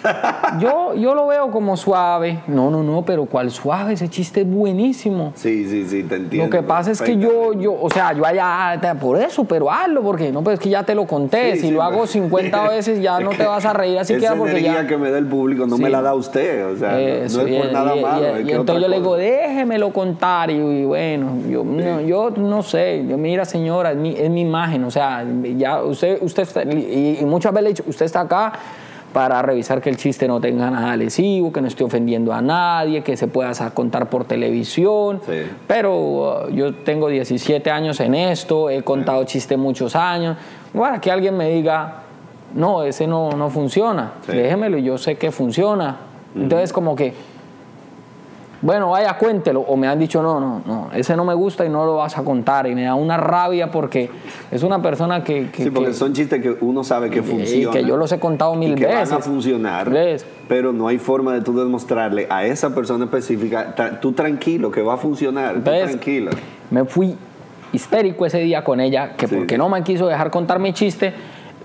[0.61, 2.41] yo, yo lo veo como suave.
[2.47, 3.95] No, no, no, pero ¿cuál suave?
[3.95, 5.33] Ese chiste es buenísimo.
[5.35, 6.47] Sí, sí, sí, te entiendo.
[6.47, 10.03] Lo que pasa es que yo, yo, o sea, yo allá, por eso, pero hazlo,
[10.03, 11.57] porque no, pues es que ya te lo conté.
[11.57, 14.87] si lo hago 50 veces ya no te vas a reír así queda porque energía
[14.87, 17.73] que me da el público no me la da usted, o sea, no, es por
[17.73, 18.41] nada malo.
[18.41, 20.51] Y, entonces yo le digo, déjemelo contar.
[20.51, 24.85] Y, bueno, yo, no, yo no sé, yo, mira señora, es mi, es mi imagen,
[24.85, 25.25] o sea,
[25.57, 28.53] ya usted, usted y, y muchas veces le he dicho, usted está acá
[29.13, 33.03] para revisar que el chiste no tenga nada lesivo, que no esté ofendiendo a nadie,
[33.03, 35.21] que se pueda contar por televisión.
[35.67, 40.37] Pero uh, yo tengo 17 años en esto, he contado chistes muchos años.
[40.73, 42.03] Bueno, que alguien me diga,
[42.55, 45.97] no, ese no, no funciona, déjemelo, yo sé que funciona.
[46.35, 47.13] Entonces como que
[48.63, 49.61] bueno, vaya, cuéntelo.
[49.61, 52.19] O me han dicho, no, no, no, ese no me gusta y no lo vas
[52.19, 52.67] a contar.
[52.67, 54.11] Y me da una rabia porque
[54.51, 55.49] es una persona que...
[55.55, 57.77] sí, porque son chistes que uno sabe que funcionan.
[57.77, 59.11] Y que yo los he contado mil que veces.
[59.11, 59.91] van a funcionar,
[60.47, 64.95] pero no hay forma de tú demostrarle a esa persona específica, tú tranquilo, que va
[64.95, 66.31] a funcionar, tú tranquilo.
[66.71, 67.17] Me fui
[67.73, 71.15] histérico ese día con ella, que porque no me quiso dejar contar mi chiste,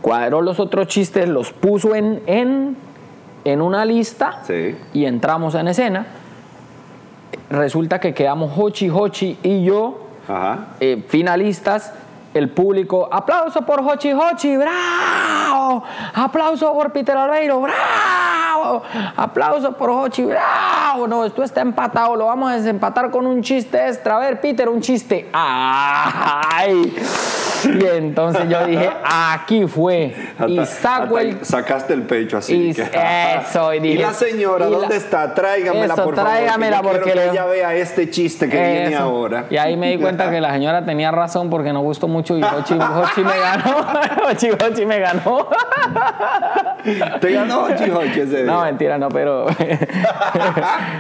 [0.02, 2.78] cuadró los otros chistes, los puso en, en,
[3.44, 4.44] en una lista
[4.94, 6.06] y entramos en escena
[7.50, 10.00] resulta que quedamos Hochi Hochi y yo,
[10.80, 11.94] eh, finalistas.
[12.34, 15.82] El público, aplauso por Hochi Hochi, bravo.
[16.14, 18.84] Aplauso por Peter Albeiro, bravo.
[19.16, 21.08] Aplauso por Hochi, bravo.
[21.08, 24.18] No, esto está empatado, lo vamos a desempatar con un chiste extra.
[24.18, 25.30] A ver, Peter, un chiste.
[25.32, 26.94] ¡Ay!
[27.64, 30.16] Y entonces yo dije, aquí fue.
[30.48, 31.44] y saco el.
[31.44, 32.56] Sacaste el pecho así.
[32.56, 32.70] Y,
[33.42, 35.34] eso, y, dije, y la señora, ¿dónde está?
[35.34, 36.98] Tráigamela, por tráigamela favor.
[36.98, 39.46] porque que ella vea este chiste que viene ahora.
[39.50, 42.44] Y ahí me di cuenta que la señora tenía razón porque no gustó mucho y
[42.44, 43.86] Hochi, Hochi me ganó.
[44.30, 45.48] Hochi, Hochi me ganó.
[47.20, 49.46] ¿Te ganó Hochi Hochi ese No, mentira, no, pero.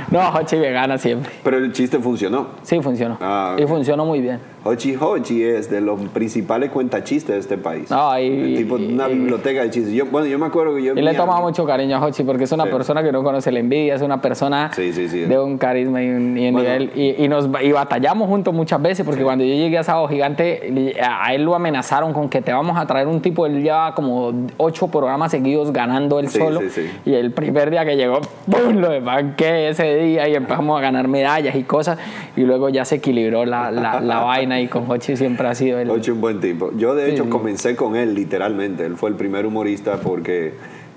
[0.10, 1.32] no, Hochi me gana siempre.
[1.44, 2.48] Pero el chiste funcionó.
[2.64, 3.18] Sí, funcionó.
[3.22, 4.55] Ah, y funcionó muy bien.
[4.68, 7.92] Hochi Hochi es de los principales cuentachistes de este país.
[7.92, 9.94] No, y, tipo una biblioteca de chistes.
[9.94, 10.94] Yo, bueno, yo me acuerdo que yo...
[10.94, 13.52] Y le he tomado mucho cariño a Hochi porque es una persona que no conoce
[13.52, 16.92] la envidia, es una persona de un carisma y un, nivel...
[16.96, 21.36] Y, nos, y batallamos juntos muchas veces porque cuando yo llegué a Sábado Gigante, a
[21.36, 24.88] él lo amenazaron con que te vamos a traer un tipo, él llevaba como ocho
[24.88, 26.62] programas seguidos ganando él solo.
[27.06, 28.78] Y el primer día que llegó, ¡pum!
[28.78, 32.00] lo banqué ese día y empezamos a ganar medallas y cosas.
[32.36, 35.80] Y luego ya se equilibró la, la, la vaina y con Hochi siempre ha sido
[35.80, 35.90] él.
[35.90, 36.72] Hochi un buen tipo.
[36.78, 38.86] Yo de hecho comencé con él literalmente.
[38.86, 40.54] Él fue el primer humorista porque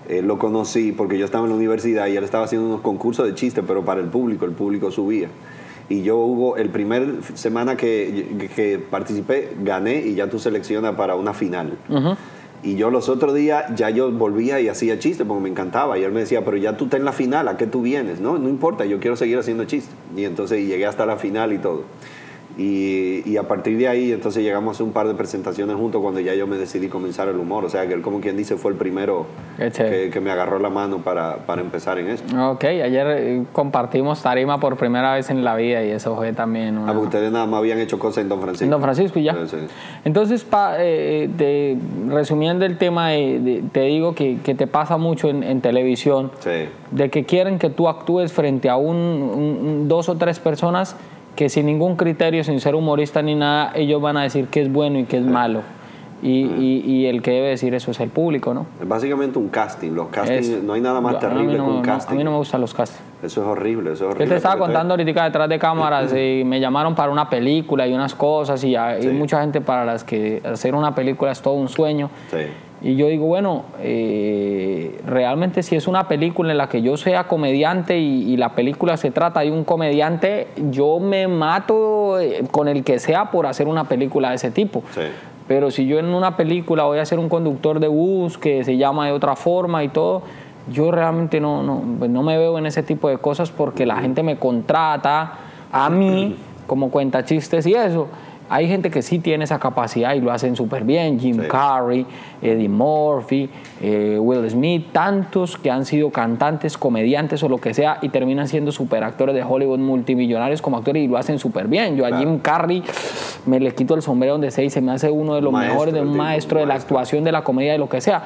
[0.09, 3.26] él lo conocí porque yo estaba en la universidad y él estaba haciendo unos concursos
[3.26, 5.28] de chistes, pero para el público, el público subía.
[5.90, 11.14] Y yo hubo, el primer semana que, que participé, gané y ya tú seleccionas para
[11.14, 11.78] una final.
[12.62, 15.98] Y yo los otros días ya yo volvía y hacía chistes porque me encantaba.
[15.98, 18.20] Y él me decía, pero ya tú estás en la final, ¿a qué tú vienes?
[18.20, 19.94] No, no importa, yo quiero seguir haciendo chistes.
[20.16, 21.84] Y entonces llegué hasta la final y todo.
[22.59, 26.18] Y, a partir de ahí, entonces llegamos a hacer un par de presentaciones juntos cuando
[26.18, 27.64] ya yo me decidí comenzar el humor.
[27.64, 30.98] O sea, que él, como quien dice, fue el primero que, me agarró la mano
[30.98, 32.50] para, para, empezar en esto.
[32.50, 36.76] Ok, ayer eh, compartimos tarima por primera vez en la vida y eso fue también.
[36.78, 36.90] Una...
[36.90, 38.64] Ah, ustedes nada más habían hecho cosas en Don Francisco.
[38.64, 39.36] En Don Francisco y ya.
[40.04, 40.44] Entonces,
[40.80, 41.78] eh,
[42.09, 46.32] resumiendo el tema, te digo que, que, te pasa mucho en, televisión,
[46.90, 50.96] de que quieren que tú actúes frente a un, dos o tres personas
[51.39, 54.72] que sin ningún criterio, sin ser humorista ni nada, ellos van a decir qué es
[54.72, 55.62] bueno y qué es malo.
[56.20, 56.43] Y,
[56.84, 58.66] y, el que debe decir eso es el público, ¿no?
[58.82, 59.93] Es básicamente un casting.
[59.93, 62.14] Los castings, no hay nada más terrible que un casting.
[62.14, 63.01] a mí no me gustan los castings.
[63.22, 64.26] Eso es horrible, eso es horrible.
[64.26, 67.95] Yo te estaba contando ahorita detrás de cámaras y me llamaron para una película y
[67.95, 71.68] unas cosas y hay mucha gente para las que hacer una película es todo un
[71.68, 72.11] sueño.
[72.32, 72.49] Sí.
[72.81, 77.24] Y yo digo, bueno, eh, realmente si es una película en la que yo sea
[77.24, 82.85] comediante y, la película se trata de un comediante, yo me mato eh, con el
[82.85, 84.85] que sea por hacer una película de ese tipo.
[85.49, 88.76] Pero si yo en una película voy a ser un conductor de bus que se
[88.76, 90.22] llama de otra forma y todo,
[90.70, 93.97] yo realmente no, no, pues no me veo en ese tipo de cosas porque la
[93.97, 95.33] gente me contrata
[95.72, 96.37] a mí
[96.68, 98.07] como cuenta chistes y eso
[98.49, 102.07] hay gente que sí tiene esa capacidad y lo hacen súper bien, Jim Carrey,
[102.40, 103.49] Eddie Murphy,
[103.80, 108.49] eh, Will Smith, tantos que han sido cantantes, comediantes o lo que sea y terminan
[108.49, 111.96] siendo super actores de Hollywood, multimillonarios como actores y lo hacen súper bien.
[111.96, 112.82] Yo a Jim Carrey
[113.46, 115.92] me le quito el sombrero donde sea y se me hace uno de los mejores,
[115.92, 118.24] de un maestro de la actuación, de la comedia, de lo que sea.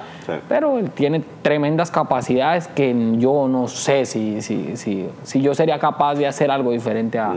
[0.49, 5.79] Pero él tiene tremendas capacidades que yo no sé si, si, si, si yo sería
[5.79, 7.35] capaz de hacer algo diferente a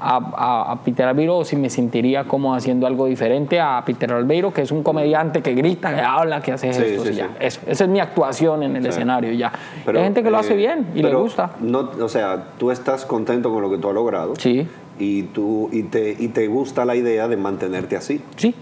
[0.00, 4.62] a, Peter Albeiro o si me sentiría como haciendo algo diferente a Peter Albeiro, que
[4.62, 7.36] es un comediante que grita, que habla, que hace gestos y ya.
[7.38, 9.52] Eso, esa es mi actuación en el escenario ya.
[9.86, 11.52] Hay gente que lo hace eh, bien y le gusta.
[11.60, 14.34] No, o sea, tú estás contento con lo que tú has logrado.
[14.36, 14.66] Sí.
[14.98, 18.20] Y, tú, y, te, y te gusta la idea de mantenerte así.
[18.36, 18.54] Sí.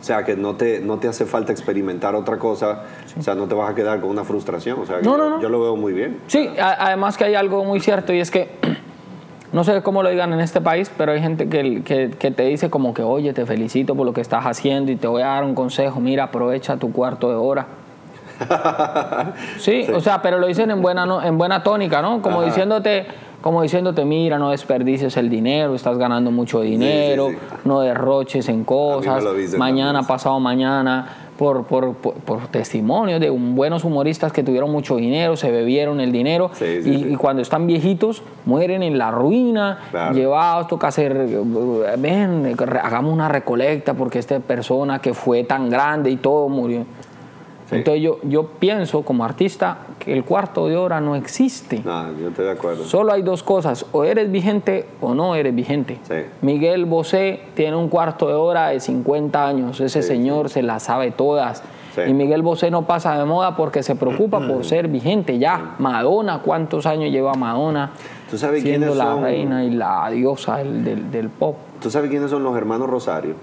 [0.00, 2.82] O sea, que no te, no te hace falta experimentar otra cosa,
[3.16, 4.80] o sea, no te vas a quedar con una frustración.
[4.80, 5.40] O sea, no, no, no.
[5.40, 6.18] yo, lo veo muy bien.
[6.26, 8.48] Sí, además que hay algo muy cierto y es que
[9.52, 11.82] no sé cómo lo digan en este país, pero hay gente que,
[12.18, 15.06] que, te dice como que, oye, te felicito por lo que estás haciendo y te
[15.06, 17.66] voy a dar un consejo, mira, aprovecha tu cuarto de hora.
[19.58, 22.22] sí, o sea, pero lo dicen en buena, en buena tónica, ¿no?
[22.22, 23.06] Como diciéndote,
[23.42, 27.28] como diciéndote, mira, no desperdices el dinero, estás ganando mucho dinero,
[27.64, 29.22] no derroches en cosas,
[29.56, 35.50] mañana, pasado mañana por, por, por, testimonios de buenos humoristas que tuvieron mucho dinero, se
[35.50, 39.80] bebieron el dinero y, cuando están viejitos mueren en la ruina,
[40.14, 41.12] llevados, toca hacer,
[41.98, 46.86] ven, hagamos una recolecta porque esta persona que fue tan grande y todo murió.
[47.72, 51.80] Entonces yo, yo pienso como artista que el cuarto de hora no existe.
[51.84, 52.84] No, yo estoy de acuerdo.
[52.84, 55.98] Solo hay dos cosas, o eres vigente o no eres vigente.
[56.42, 61.10] Miguel Bosé tiene un cuarto de hora de 50 años, ese señor se la sabe
[61.10, 61.62] todas.
[62.06, 65.74] Y Miguel Bosé no pasa de moda porque se preocupa por ser vigente ya.
[65.78, 67.90] Madonna, ¿cuántos años lleva Madonna?
[68.30, 71.56] ¿Tú sabes siendo la reina y la diosa del, del pop.
[71.82, 73.34] ¿Tú sabes quiénes son los hermanos Rosario?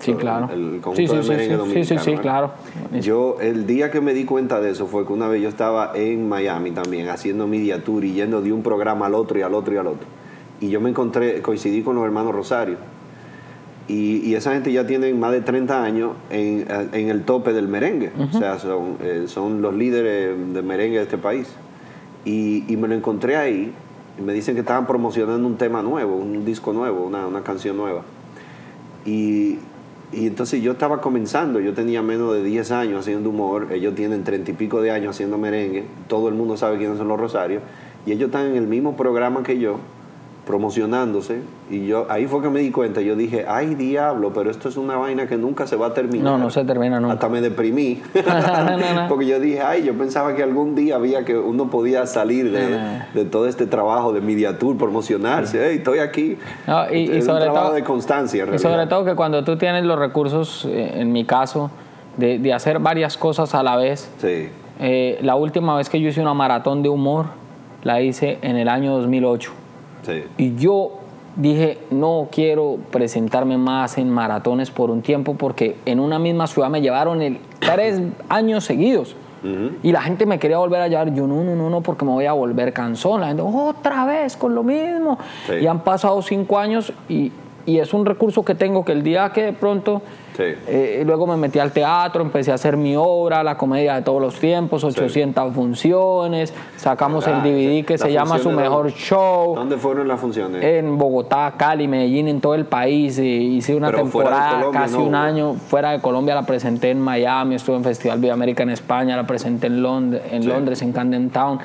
[0.00, 0.50] Sí, claro.
[0.52, 2.52] El, sí, sí, sí, sí, sí, claro.
[3.00, 5.92] Yo, el día que me di cuenta de eso fue que una vez yo estaba
[5.94, 9.54] en Miami también haciendo media tour y yendo de un programa al otro y al
[9.54, 10.06] otro y al otro.
[10.60, 12.76] Y yo me encontré, coincidí con los hermanos Rosario.
[13.88, 18.10] Y, esa gente ya tiene más de 30 años en, el tope del merengue.
[18.18, 21.48] O sea, son, eh, son los líderes de merengue de este país.
[22.24, 23.72] Y, y, me lo encontré ahí.
[24.18, 27.76] Y me dicen que estaban promocionando un tema nuevo, un disco nuevo, una, una canción
[27.76, 28.02] nueva.
[29.04, 29.58] Y
[30.12, 34.24] y entonces yo estaba comenzando, yo tenía menos de 10 años haciendo humor, ellos tienen
[34.24, 37.62] 30 y pico de años haciendo merengue, todo el mundo sabe quiénes son los Rosarios,
[38.06, 39.78] y ellos están en el mismo programa que yo,
[40.46, 41.40] promocionándose.
[41.68, 43.00] Y yo ahí fue que me di cuenta.
[43.00, 46.24] Yo dije ay diablo pero esto es una vaina que nunca se va a terminar
[46.24, 47.14] no no se termina nunca.
[47.14, 48.00] Hasta me deprimí.
[49.08, 52.78] Porque yo dije ay yo pensaba que algún día había que uno podía salir de,
[53.12, 55.60] de todo este trabajo de media tour promocionarse.
[55.68, 56.38] Hey, estoy aquí
[56.92, 59.98] y, es sobre un trabajo de constancia y sobre todo que cuando tú tienes los
[59.98, 61.72] recursos eh, en mi caso
[62.16, 64.08] de, de hacer varias cosas a la vez.
[64.18, 64.48] Sí.
[64.78, 67.26] Eh, la última vez que yo hice una maratón de humor
[67.82, 69.65] la hice en el año 2008
[70.36, 70.92] y yo
[71.36, 76.70] dije, no quiero presentarme más en maratones por un tiempo porque en una misma ciudad
[76.70, 79.16] me llevaron el, tres años seguidos.
[79.84, 81.14] Y la gente me quería volver a llevar.
[81.14, 83.20] Yo, no, no, no, no, porque me voy a volver cansón.
[83.20, 85.18] La gente, otra vez con lo mismo.
[85.60, 87.30] Y han pasado cinco años y,
[87.66, 90.02] y es un recurso que tengo que el día que de pronto
[90.38, 94.20] eh, luego me metí al teatro, empecé a hacer mi obra, la comedia de todos
[94.20, 99.54] los tiempos, 800 funciones, sacamos el DVD que se llama Su Mejor Show.
[99.56, 100.62] ¿Dónde fueron las funciones?
[100.62, 103.18] En Bogotá, Cali, Medellín, en todo el país.
[103.18, 105.54] hice una temporada, casi un año.
[105.54, 109.26] Fuera de Colombia la presenté en Miami, estuve en Festival Viva América en España, la
[109.26, 111.58] presenté en Londres, en, Londres, en Camden Town.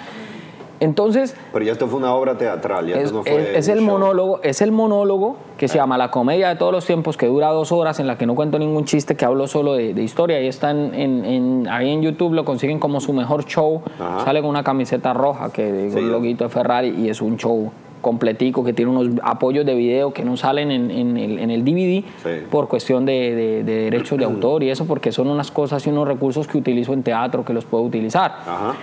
[0.81, 1.35] Entonces.
[1.53, 4.61] Pero ya esto fue una obra teatral, ya es, no fue es, el monólogo, es
[4.61, 5.83] el monólogo que se ah.
[5.83, 8.33] llama La comedia de todos los tiempos, que dura dos horas, en la que no
[8.33, 10.37] cuento ningún chiste, que hablo solo de, historia.
[10.37, 13.83] Ahí están en, ahí en YouTube, lo consiguen como su mejor show.
[14.25, 17.71] Sale con una camiseta roja que de un loguito de Ferrari y es un show
[18.01, 22.03] completico que tiene unos apoyos de video que no salen en, el, en el, DVD
[22.49, 26.07] por cuestión de, de, derechos de autor y eso porque son unas cosas y unos
[26.07, 28.31] recursos que utilizo en teatro que los puedo utilizar.
[28.47, 28.75] Ajá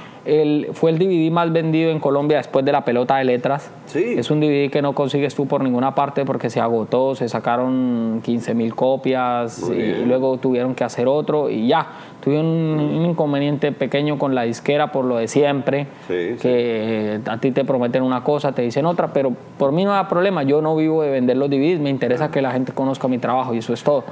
[0.72, 3.70] fue el DVD más vendido en Colombia después de la pelota de letras.
[3.94, 8.20] Es un DVD que no consigues tú por ninguna parte porque se agotó, se sacaron
[8.22, 11.86] 15 mil copias y, luego tuvieron que hacer otro y ya.
[12.22, 17.64] Tuve un, inconveniente pequeño con la disquera por lo de siempre, que a ti te
[17.64, 21.02] prometen una cosa, te dicen otra, pero por mí no hay problema, yo no vivo
[21.02, 23.82] de vender los DVDs, me interesa que la gente conozca mi trabajo y eso es
[23.82, 24.04] todo.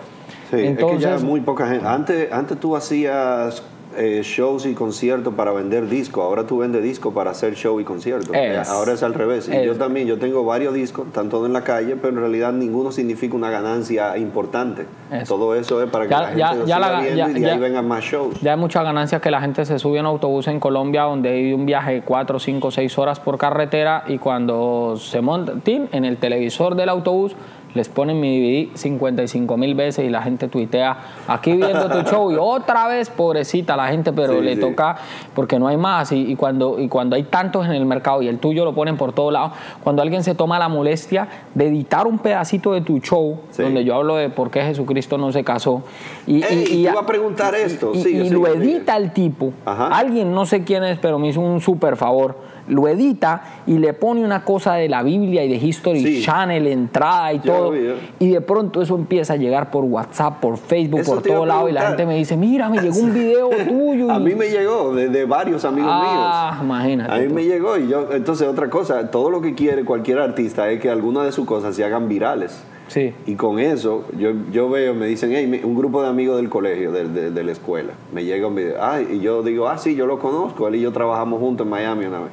[0.53, 1.87] Entonces, es que ya muy poca gente.
[1.87, 3.63] Antes, antes tú hacías
[3.97, 6.25] eh, shows y conciertos para vender discos.
[6.25, 8.35] Ahora tú vendes discos para hacer show y conciertos.
[8.69, 9.49] Ahora es al revés.
[9.49, 12.53] Y yo también, yo tengo varios discos, están todos en la calle, pero en realidad
[12.53, 14.87] ninguno significa una ganancia importante.
[15.27, 18.05] Todo eso es para que la gente ya, siga viendo y de ahí vengan más
[18.05, 18.41] shows.
[18.41, 21.53] Ya hay muchas ganancias que la gente se sube en autobús en Colombia donde hay
[21.53, 26.17] un viaje de 4, 5, 6 horas por carretera y cuando se monta en el
[26.17, 27.35] televisor del autobús
[27.77, 30.97] les ponen mi DVD 55 mil veces y la gente tuitea,
[31.29, 34.97] aquí viendo tu show y otra vez, pobrecita la gente, pero le toca
[35.35, 38.39] porque no hay más y, cuando, y cuando hay tantos en el mercado y el
[38.39, 39.53] tuyo lo ponen por todos lados,
[39.85, 43.95] cuando alguien se toma la molestia de editar un pedacito de tu show, donde yo
[43.95, 45.83] hablo de por qué Jesucristo no se casó,
[46.27, 50.99] y, y, a preguntar esto, y, lo edita el tipo, alguien, no sé quién es,
[50.99, 55.03] pero me hizo un súper favor lo edita y le pone una cosa de la
[55.03, 57.73] Biblia y de History Channel, entrada y todo.
[58.19, 61.69] Y de pronto eso empieza a llegar por WhatsApp, por Facebook, por todo lado.
[61.69, 64.11] Y la gente me dice, mira, me llegó un video tuyo.
[64.11, 66.65] a mí me llegó de, varios amigos ah, míos.
[66.65, 67.13] imagínate.
[67.13, 70.71] A mí me llegó y yo, entonces otra cosa, todo lo que quiere cualquier artista
[70.71, 72.63] es que algunas de sus cosas se hagan virales.
[72.89, 73.13] Sí.
[73.27, 76.93] Y con eso, yo, yo veo, me dicen, hey, un grupo de amigos del colegio,
[76.93, 78.77] de, de, la escuela, me llega un video.
[78.81, 81.71] Ah, y yo digo, ah, sí, yo lo conozco, él y yo trabajamos juntos en
[81.71, 82.31] Miami una vez.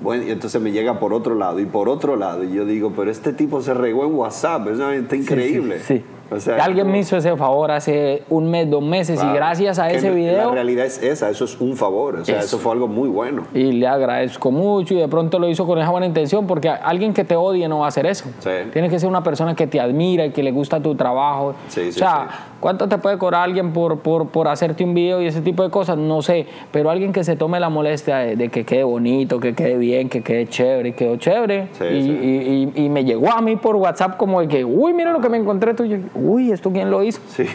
[0.00, 2.44] Bueno, y entonces me llega por otro lado y por otro lado.
[2.44, 5.80] Y yo digo, pero este tipo se regó en WhatsApp, es está increíble.
[5.80, 6.04] sí.
[6.30, 9.90] O sea, alguien me hizo ese favor hace un mes, dos meses, y gracias a
[9.90, 10.48] ese video.
[10.48, 13.46] La realidad es esa, eso es un favor, o sea, eso fue algo muy bueno.
[13.54, 17.14] Y le agradezco mucho, y de pronto lo hizo con esa buena intención, porque alguien
[17.14, 18.26] que te odie no va a hacer eso.
[18.40, 18.50] Sí.
[18.72, 21.54] Tienes que ser una persona que te admira y que le gusta tu trabajo.
[21.68, 22.28] Sí, o sea,
[22.60, 25.70] ¿cuánto te puede cobrar alguien por, por, por, hacerte un video y ese tipo de
[25.70, 25.96] cosas?
[25.96, 29.78] No sé, pero alguien que se tome la molestia de, que quede bonito, que quede
[29.78, 31.68] bien, que quede chévere, quedó chévere.
[31.80, 35.20] Y, y, y, me llegó a mí por WhatsApp como de que, uy, mira lo
[35.20, 37.20] que me encontré tuyo uy, ¿esto quién lo hizo?
[37.28, 37.46] Sí.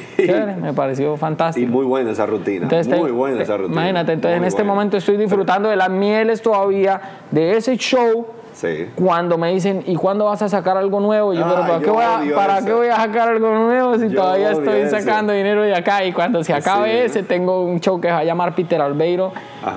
[0.62, 1.66] me pareció fantástico.
[1.66, 2.68] Y muy buena esa rutina.
[2.98, 3.82] muy buena esa rutina.
[3.82, 7.00] Imagínate, entonces en este momento estoy disfrutando de las mieles todavía,
[7.32, 8.28] de ese show.
[8.54, 8.88] Sí.
[8.96, 11.34] Cuando me dicen, ¿y cuándo vas a sacar algo nuevo?
[11.34, 14.52] yo, pero ¿para, qué voy, a, ¿para qué voy a sacar algo nuevo si todavía
[14.52, 16.06] estoy sacando dinero de acá?
[16.06, 19.34] Y cuando se acabe ese, tengo un show que se va a llamar Peter Albeiro,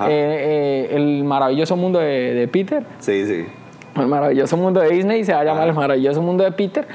[0.07, 2.83] eh, eh, El maravilloso mundo de, de, Peter.
[2.99, 3.47] Sí, sí.
[3.95, 6.87] El maravilloso mundo de Disney se va a llamar El maravilloso mundo de Peter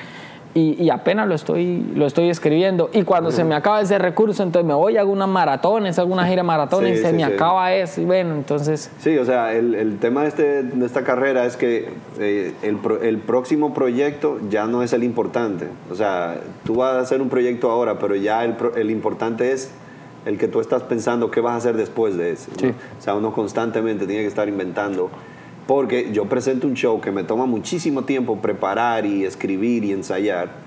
[0.55, 2.91] y, apenas lo estoy, lo estoy escribiendo.
[2.93, 6.43] Y cuando se me acaba ese recurso, entonces me voy a algunas maratones, alguna gira
[6.43, 8.03] maratones, y se me acaba eso.
[8.03, 8.91] Y bueno, entonces.
[8.99, 11.89] Sí, o sea, el, el tema de, este, de, esta carrera es que
[12.19, 15.69] eh, el, el, próximo proyecto ya no es el importante.
[15.91, 19.73] O sea, tú vas a hacer un proyecto ahora, pero ya el, el importante es
[20.27, 22.51] el que tú estás pensando qué vas a hacer después de ese.
[22.99, 25.11] O sea, uno constantemente tiene que estar inventando
[25.67, 30.63] porque yo presento un show que me toma muchísimo tiempo preparar y escribir y ensayar.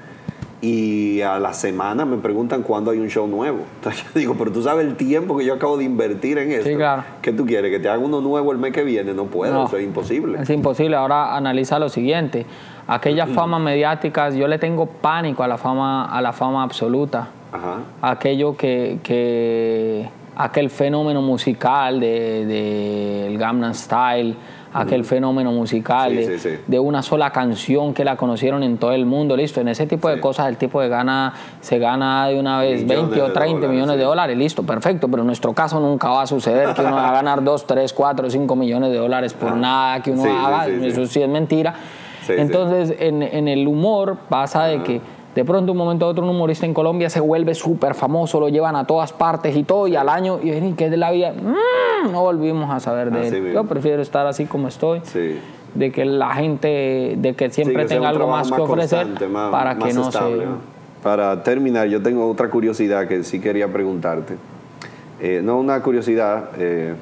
[0.61, 3.59] Y a la semana me preguntan cuándo hay un show nuevo.
[3.75, 6.69] Entonces yo digo, pero tú sabes el tiempo que yo acabo de invertir en esto.
[6.69, 7.03] Sí, claro.
[7.21, 7.71] ¿Qué tú quieres?
[7.71, 9.13] ¿Que te haga uno nuevo el mes que viene?
[9.13, 10.39] No puedo, eso es imposible.
[10.41, 10.95] Es imposible.
[10.95, 12.45] Ahora analiza lo siguiente.
[12.87, 17.27] Aquellas famas mediáticas, yo le tengo pánico a la fama, a la fama absoluta.
[17.51, 17.77] Ajá.
[18.01, 24.35] Aquello que, que aquel fenómeno musical del de, de Gangnam Style,
[24.75, 26.13] aquel fenómeno musical
[26.67, 30.09] de, una sola canción que la conocieron en todo el mundo, listo, en ese tipo
[30.09, 33.97] de cosas el tipo de gana, se gana de una vez 20 o 30 millones
[33.97, 37.09] de dólares, listo, perfecto, pero en nuestro caso nunca va a suceder que uno va
[37.09, 39.55] a ganar 2, 3, 4, 5 millones de dólares por ah.
[39.55, 41.73] nada que uno haga, eso sí es mentira.
[42.27, 44.99] Entonces, en, en, el humor pasa de que
[45.35, 48.47] de pronto, un momento a otro, un humorista en Colombia se vuelve súper famoso, lo
[48.47, 51.33] llevan a todas partes y todo, y al año, y ¿qué es de la vida?
[51.33, 53.53] Mm, no volvimos a saber de él.
[53.53, 55.01] Yo prefiero estar así como estoy.
[55.73, 59.07] De que la gente, de que siempre tenga algo más, que ofrecer
[59.51, 60.19] para que no se.
[61.03, 64.37] Para terminar, yo tengo otra curiosidad que sí quería preguntarte.
[65.19, 66.93] Eh, no una curiosidad, eh,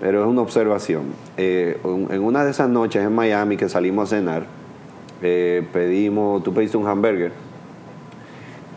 [0.00, 1.02] pero es una observación.
[1.36, 4.44] Eh, en una de esas noches en Miami que salimos a cenar,
[5.20, 7.47] pedimos, tú pediste un hamburger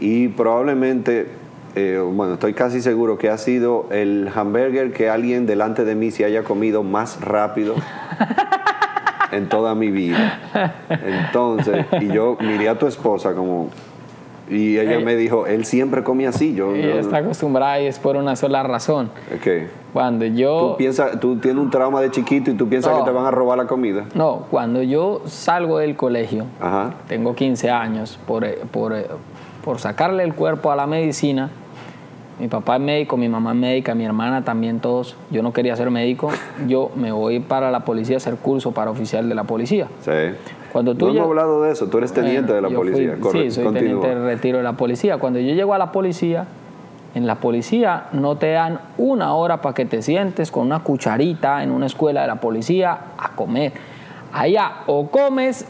[0.01, 1.27] y probablemente,
[1.75, 6.09] eh, bueno, estoy casi seguro que ha sido el hamburger que alguien delante de mí
[6.09, 7.75] se haya comido más rápido
[9.31, 10.39] en toda mi vida.
[10.89, 13.69] Entonces, y yo miré a tu esposa como...
[14.49, 16.53] Y ella me dijo, él siempre come así.
[16.53, 19.09] Yo, ella está acostumbrada y es por una sola razón.
[19.41, 19.69] ¿Qué?
[19.93, 20.71] Cuando yo...
[20.71, 23.31] ¿Tú, piensas, tú tienes un trauma de chiquito y tú piensas que te van a
[23.31, 24.07] robar la comida?
[24.13, 26.47] No, cuando yo salgo del colegio,
[27.07, 28.93] tengo 15 años, por, por,
[29.63, 31.49] por sacarle el cuerpo a la medicina.
[32.39, 35.15] Mi papá es médico, mi mamá es médica, mi hermana también, todos.
[35.29, 36.29] Yo no quería ser médico.
[36.67, 39.87] Yo me voy para la policía a hacer curso para oficial de la policía.
[40.01, 40.11] Sí.
[40.71, 43.17] Cuando tú no hemos hablado de eso, tú eres teniente de la policía.
[43.31, 45.17] sí, soy teniente de retiro de la policía.
[45.17, 46.47] Cuando yo llego a la policía,
[47.13, 51.61] En la policía no te dan una hora para que te sientes con una cucharita
[51.61, 53.73] en una escuela de la policía a comer.
[54.31, 55.67] Allá o comes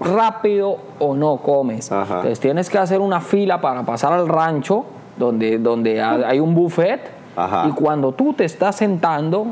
[0.00, 1.90] rápido o no comes.
[1.90, 4.84] Entonces tienes que hacer una fila para pasar al rancho
[5.16, 7.10] donde, donde hay un buffet
[7.68, 9.46] y cuando tú te estás sentando,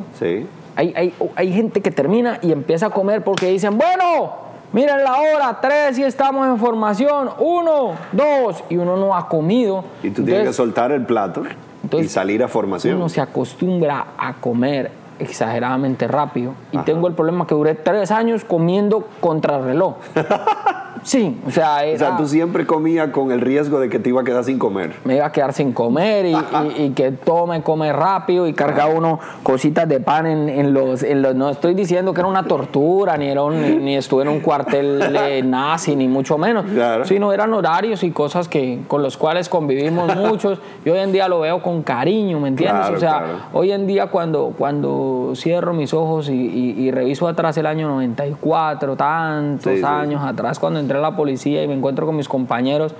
[0.76, 4.44] hay, hay gente que termina y empieza a comer porque dicen, bueno,
[4.74, 9.84] Miren la hora, tres y estamos en formación, uno, dos, y uno no ha comido.
[10.02, 11.44] Y tú tienes que soltar el plato
[11.92, 12.96] y salir a formación.
[12.96, 16.54] Uno se acostumbra a comer exageradamente rápido.
[16.72, 19.96] Y tengo el problema que duré tres años comiendo contrarreloj.
[21.04, 21.82] Sí, o sea...
[21.94, 24.58] o sea, tú siempre comías con el riesgo de que te iba a quedar sin
[24.58, 24.94] comer.
[25.04, 29.20] Me iba a quedar sin comer y, que todo me come rápido y carga uno
[29.42, 31.34] cositas de pan en, los, en los...
[31.34, 35.12] No estoy diciendo que era una tortura, ni, era ni, estuve en un cuartel
[35.44, 36.64] nazi, ni mucho menos.
[37.06, 40.58] Sino eran horarios y cosas que, con los cuales convivimos muchos.
[40.84, 42.88] Y hoy en día lo veo con cariño, ¿me entiendes?
[42.90, 47.88] o sea, hoy en día cuando, cuando cierro mis ojos y, reviso atrás el año
[47.88, 52.94] 94, tantos años atrás, cuando entré a la policía y me encuentro con mis compañeros,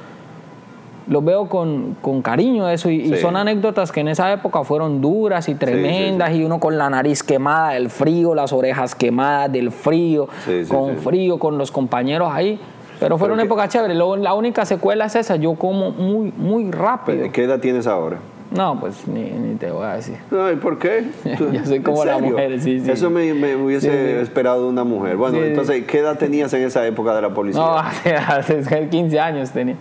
[1.07, 5.49] lo veo con, con cariño eso y, son anécdotas que en esa época fueron duras
[5.49, 10.29] y tremendas y uno con la nariz quemada del frío, las orejas quemadas del frío,
[10.69, 12.59] con frío, con los compañeros ahí.
[13.01, 13.95] Pero fue una época chévere.
[13.95, 17.31] la única secuela es esa, yo como muy, muy rápido.
[17.33, 18.19] ¿Qué edad tienes ahora?
[18.55, 20.17] No, pues ni, ni, te voy a decir.
[20.31, 21.05] Ay, ¿por qué?
[21.53, 22.91] Yo soy como la mujer, sí, sí.
[22.91, 25.17] Eso me, me hubiese esperado de una mujer.
[25.17, 27.61] Bueno, entonces, ¿qué edad tenías en esa época de la policía?
[27.61, 27.77] No,
[28.29, 29.77] hace, 15 años tenía.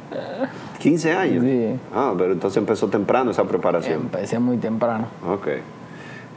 [0.80, 1.44] 15 años.
[1.44, 1.80] Sí.
[1.94, 4.02] Ah, pero entonces empezó temprano esa preparación.
[4.02, 5.06] Empecé muy temprano.
[5.28, 5.48] Ok.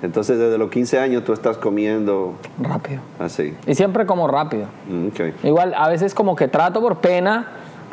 [0.02, 2.34] Entonces, desde los 15 años tú estás comiendo...
[2.60, 3.00] Rápido.
[3.18, 3.54] Así.
[3.66, 4.66] Y siempre como rápido.
[4.88, 5.32] Mm, okay.
[5.42, 7.46] Igual, a veces como que trato por pena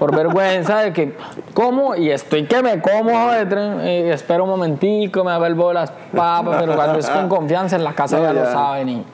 [0.04, 1.14] por vergüenza de que
[1.54, 6.76] como y estoy que me como y espero un momentico, me vuelvo las papas, pero
[6.76, 9.06] cuando es con confianza en la casa ya, lo saben y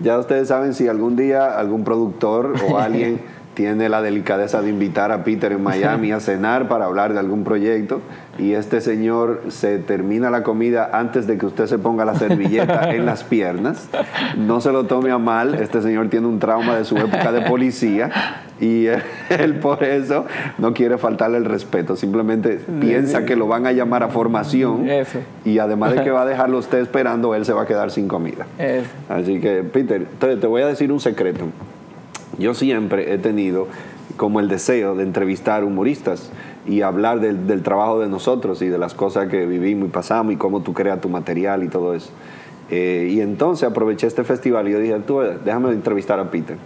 [0.00, 3.20] ya ustedes saben si algún día algún productor o alguien
[3.52, 7.44] tiene la delicadeza de invitar a Peter en Miami a cenar para hablar de algún
[7.44, 8.00] proyecto
[8.38, 12.90] y este señor se termina la comida antes de que usted se ponga la servilleta
[12.94, 13.90] en las piernas.
[14.38, 17.42] No se lo tome a mal, este señor tiene un trauma de su época de
[17.42, 18.10] policía
[18.60, 18.86] y
[19.30, 20.26] él por eso
[20.58, 24.86] no quiere faltarle el respeto, simplemente piensa que lo van a llamar a formación
[25.44, 28.08] y además de que va a dejarlo usted esperando, él se va a quedar sin
[28.08, 28.46] comida.
[29.08, 31.46] Así que, Peter, te voy a decir un secreto.
[32.38, 33.66] Yo siempre he tenido
[34.16, 36.30] como el deseo de entrevistar humoristas
[36.66, 40.36] y hablar del, trabajo de nosotros y de las cosas que vivimos y pasamos y
[40.36, 42.10] cómo tú creas tu material y todo eso.
[42.70, 46.58] Eh, y entonces aproveché este festival y yo dije, tú, déjame entrevistar a Peter.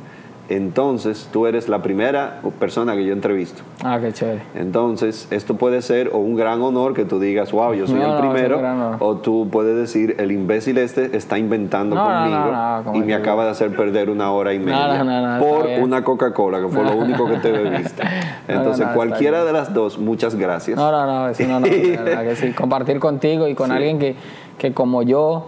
[0.48, 3.62] Entonces, tú eres la primera persona que yo entrevisto.
[3.82, 4.42] Ah, qué chévere.
[4.54, 8.16] Entonces, esto puede ser o un gran honor que tú digas, wow, yo soy el
[8.18, 8.60] primero,
[8.98, 13.74] o tú puedes decir, el imbécil este está inventando conmigo y me acaba de hacer
[13.74, 18.02] perder una hora y media por una Coca-Cola, que fue lo único que te bebiste.
[18.46, 20.76] Entonces, cualquiera de las dos, muchas gracias.
[20.76, 22.52] No, no, no, no, no, que sí.
[22.56, 24.14] Compartir contigo y con alguien que,
[24.58, 25.46] que como yo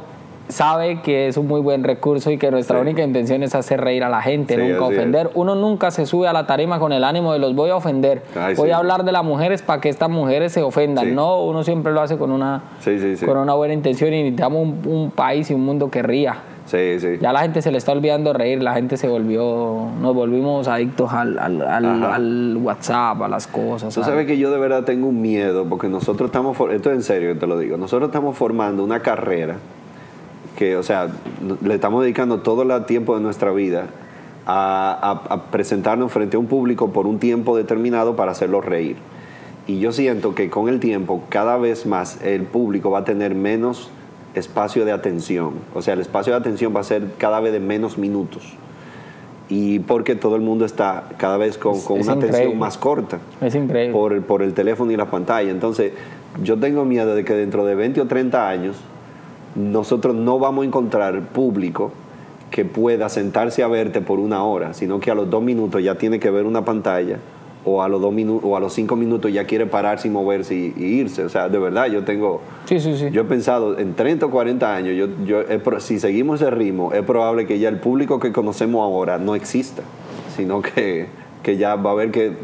[0.49, 4.05] sabe que es un muy buen recurso y que nuestra única intención es hacer reír
[4.05, 5.31] a la gente, nunca ofender.
[5.35, 8.23] Uno nunca se sube a la tarima con el ánimo de los voy a ofender.
[8.57, 11.15] voy a hablar de las mujeres para que estas mujeres se ofendan.
[11.15, 12.63] No, uno siempre lo hace con una,
[13.25, 16.37] con una buena intención y necesitamos un, país y un mundo que ría.
[16.67, 17.19] Sí, sí.
[17.21, 21.13] Ya la gente se le está olvidando reír, la gente se volvió, nos volvimos adictos
[21.13, 23.95] al, al, al, WhatsApp, a las cosas.
[23.95, 27.03] Tú sabes que yo de verdad tengo un miedo, porque nosotros estamos, esto es en
[27.05, 29.59] serio, te lo digo, nosotros estamos formando una carrera
[30.57, 31.09] que, o sea,
[31.63, 33.87] le estamos dedicando todo el tiempo de nuestra vida
[34.47, 38.97] a, presentarnos frente a un público por un tiempo determinado para hacerlo reír.
[39.67, 43.35] Y yo siento que con el tiempo, cada vez más, el público va a tener
[43.35, 43.91] menos
[44.35, 45.55] espacio de atención.
[45.75, 48.45] O sea, el espacio de atención va a ser cada vez de menos minutos.
[49.49, 53.19] Y porque todo el mundo está cada vez con, una atención más corta.
[53.41, 53.93] Es increíble.
[53.93, 55.51] Por, por el teléfono y la pantalla.
[55.51, 55.93] Entonces,
[56.43, 58.77] yo tengo miedo de que dentro de 20 o 30 años
[59.57, 61.93] nosotros no vamos a encontrar público
[62.51, 65.97] que pueda sentarse a verte por una hora, sino que a los dos minutos ya
[65.97, 67.19] tiene que ver una pantalla
[67.65, 70.55] o a los dos minutos o a los cinco minutos ya quiere pararse y moverse
[70.55, 71.25] y, irse.
[71.25, 72.41] O sea, de verdad, yo tengo.
[72.67, 73.09] Sí, sí, sí.
[73.11, 75.43] Yo he pensado en 30 o 40 años, yo, yo
[75.81, 79.83] si seguimos ese ritmo, es probable que ya el público que conocemos ahora no exista,
[80.37, 81.09] sino que,
[81.43, 82.35] que ya va a haber que,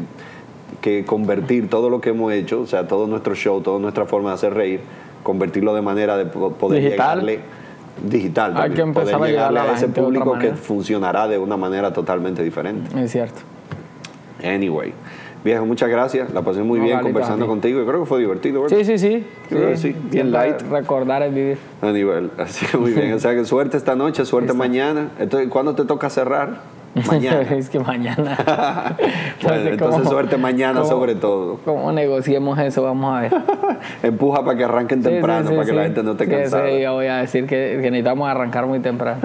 [0.81, 4.29] que convertir todo lo que hemos hecho, o sea, todo nuestro show, toda nuestra forma
[4.31, 4.81] de hacer reír,
[5.23, 7.39] convertirlo de manera de poder llegarle
[8.07, 8.55] digital.
[8.57, 13.03] Hay que empezar a llegarle a, ese público que funcionará de una manera totalmente diferente.
[13.03, 13.41] Es cierto.
[14.43, 14.93] Anyway,
[15.43, 16.33] Viejo, muchas gracias.
[16.33, 18.77] La pasé muy bien conversando contigo creo que fue divertido, ¿verdad?
[18.77, 19.25] Sí, sí, sí.
[19.75, 20.61] sí, Bien light.
[20.61, 21.57] Recordar es vivir.
[21.81, 22.31] A nivel.
[22.37, 23.13] Así que muy bien.
[23.13, 25.09] O sea que suerte esta noche, suerte mañana.
[25.19, 26.61] Entonces, ¿cuándo te toca cerrar?
[27.07, 27.41] Mañana.
[27.41, 28.37] es que mañana.
[29.43, 31.59] bueno, entonces suerte mañana sobre todo.
[31.65, 32.83] ¿Cómo negociemos eso?
[32.83, 33.33] Vamos a ver.
[34.03, 36.69] Empuja para que arranquen temprano, para que la gente no cansada.
[36.69, 39.21] Sí, yo voy a decir que, que necesitamos arrancar muy temprano.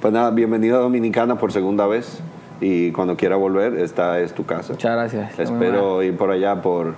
[0.00, 2.20] pues nada, bienvenido a Dominicana por segunda vez
[2.60, 4.72] y cuando quiera volver, esta es tu casa.
[4.72, 5.38] Muchas gracias.
[5.38, 6.94] Espero ir por allá por,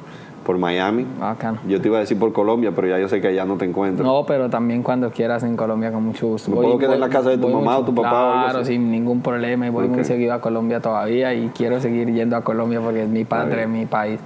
[0.48, 1.06] por Miami.
[1.20, 1.58] Bacano.
[1.68, 3.66] Yo te iba a decir por Colombia, pero ya yo sé que allá no te
[3.66, 4.02] encuentro.
[4.02, 6.50] No, pero también cuando quieras en Colombia con mucho gusto.
[6.50, 8.44] puedo quedar en la casa de tu mamá o tu papá?
[8.44, 9.66] Claro, sin ningún problema.
[9.66, 13.08] Y voy muy seguido a Colombia todavía y quiero seguir yendo a Colombia porque es
[13.10, 14.20] mi padre, mi país.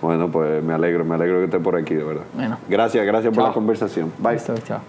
[0.00, 2.24] Bueno, pues me alegro, me alegro que estés por aquí, de verdad.
[2.32, 2.56] Bueno.
[2.70, 4.10] Gracias, gracias por la conversación.
[4.18, 4.38] Bye.
[4.64, 4.80] chao.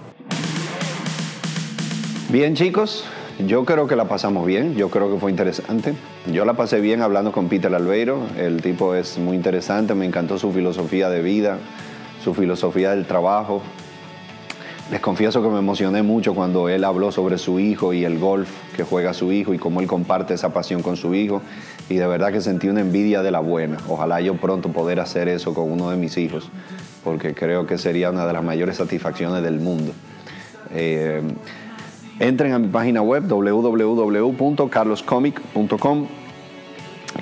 [2.30, 3.06] Bien, chicos,
[3.46, 5.94] yo creo que la pasamos bien, yo creo que fue interesante.
[6.32, 10.40] Yo la pasé bien hablando con Peter Albeiro, el tipo es muy interesante, me encantó
[10.40, 11.60] su filosofía de vida,
[12.24, 13.62] su filosofía del trabajo.
[14.90, 18.50] Les confieso que me emocioné mucho cuando él habló sobre su hijo y el golf
[18.76, 21.42] que juega su hijo y cómo él comparte esa pasión con su hijo.
[21.90, 23.78] Y de verdad que sentí una envidia de la buena.
[23.88, 26.50] Ojalá yo pronto poder hacer eso con uno de mis hijos,
[27.04, 29.92] porque creo que sería una de las mayores satisfacciones del mundo.
[30.74, 31.22] Eh,
[32.19, 36.07] Entren a mi página web www.carloscomic.com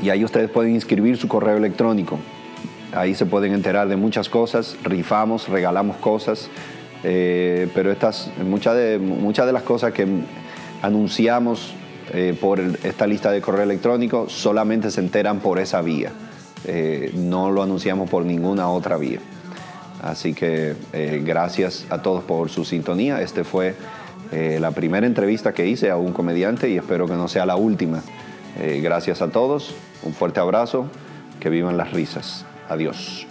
[0.01, 2.17] y ahí ustedes pueden inscribir su correo electrónico.
[2.93, 6.49] Ahí se pueden enterar de muchas cosas, rifamos, regalamos cosas,
[7.03, 10.07] eh, pero estas, muchas de, muchas de las cosas que
[10.81, 11.73] anunciamos
[12.13, 16.13] eh, por esta lista de correo electrónico solamente se enteran por esa vía.
[16.63, 19.19] Eh, no lo anunciamos por ninguna otra vía.
[20.01, 20.73] Así que
[21.23, 23.19] gracias a todos por su sintonía.
[23.21, 23.75] Este fue
[24.31, 27.55] eh, la primera entrevista que hice a un comediante y espero que no sea la
[27.55, 28.01] última.
[28.59, 30.87] Eh, gracias a todos, un fuerte abrazo,
[31.39, 32.45] que vivan las risas.
[32.69, 33.27] Adiós.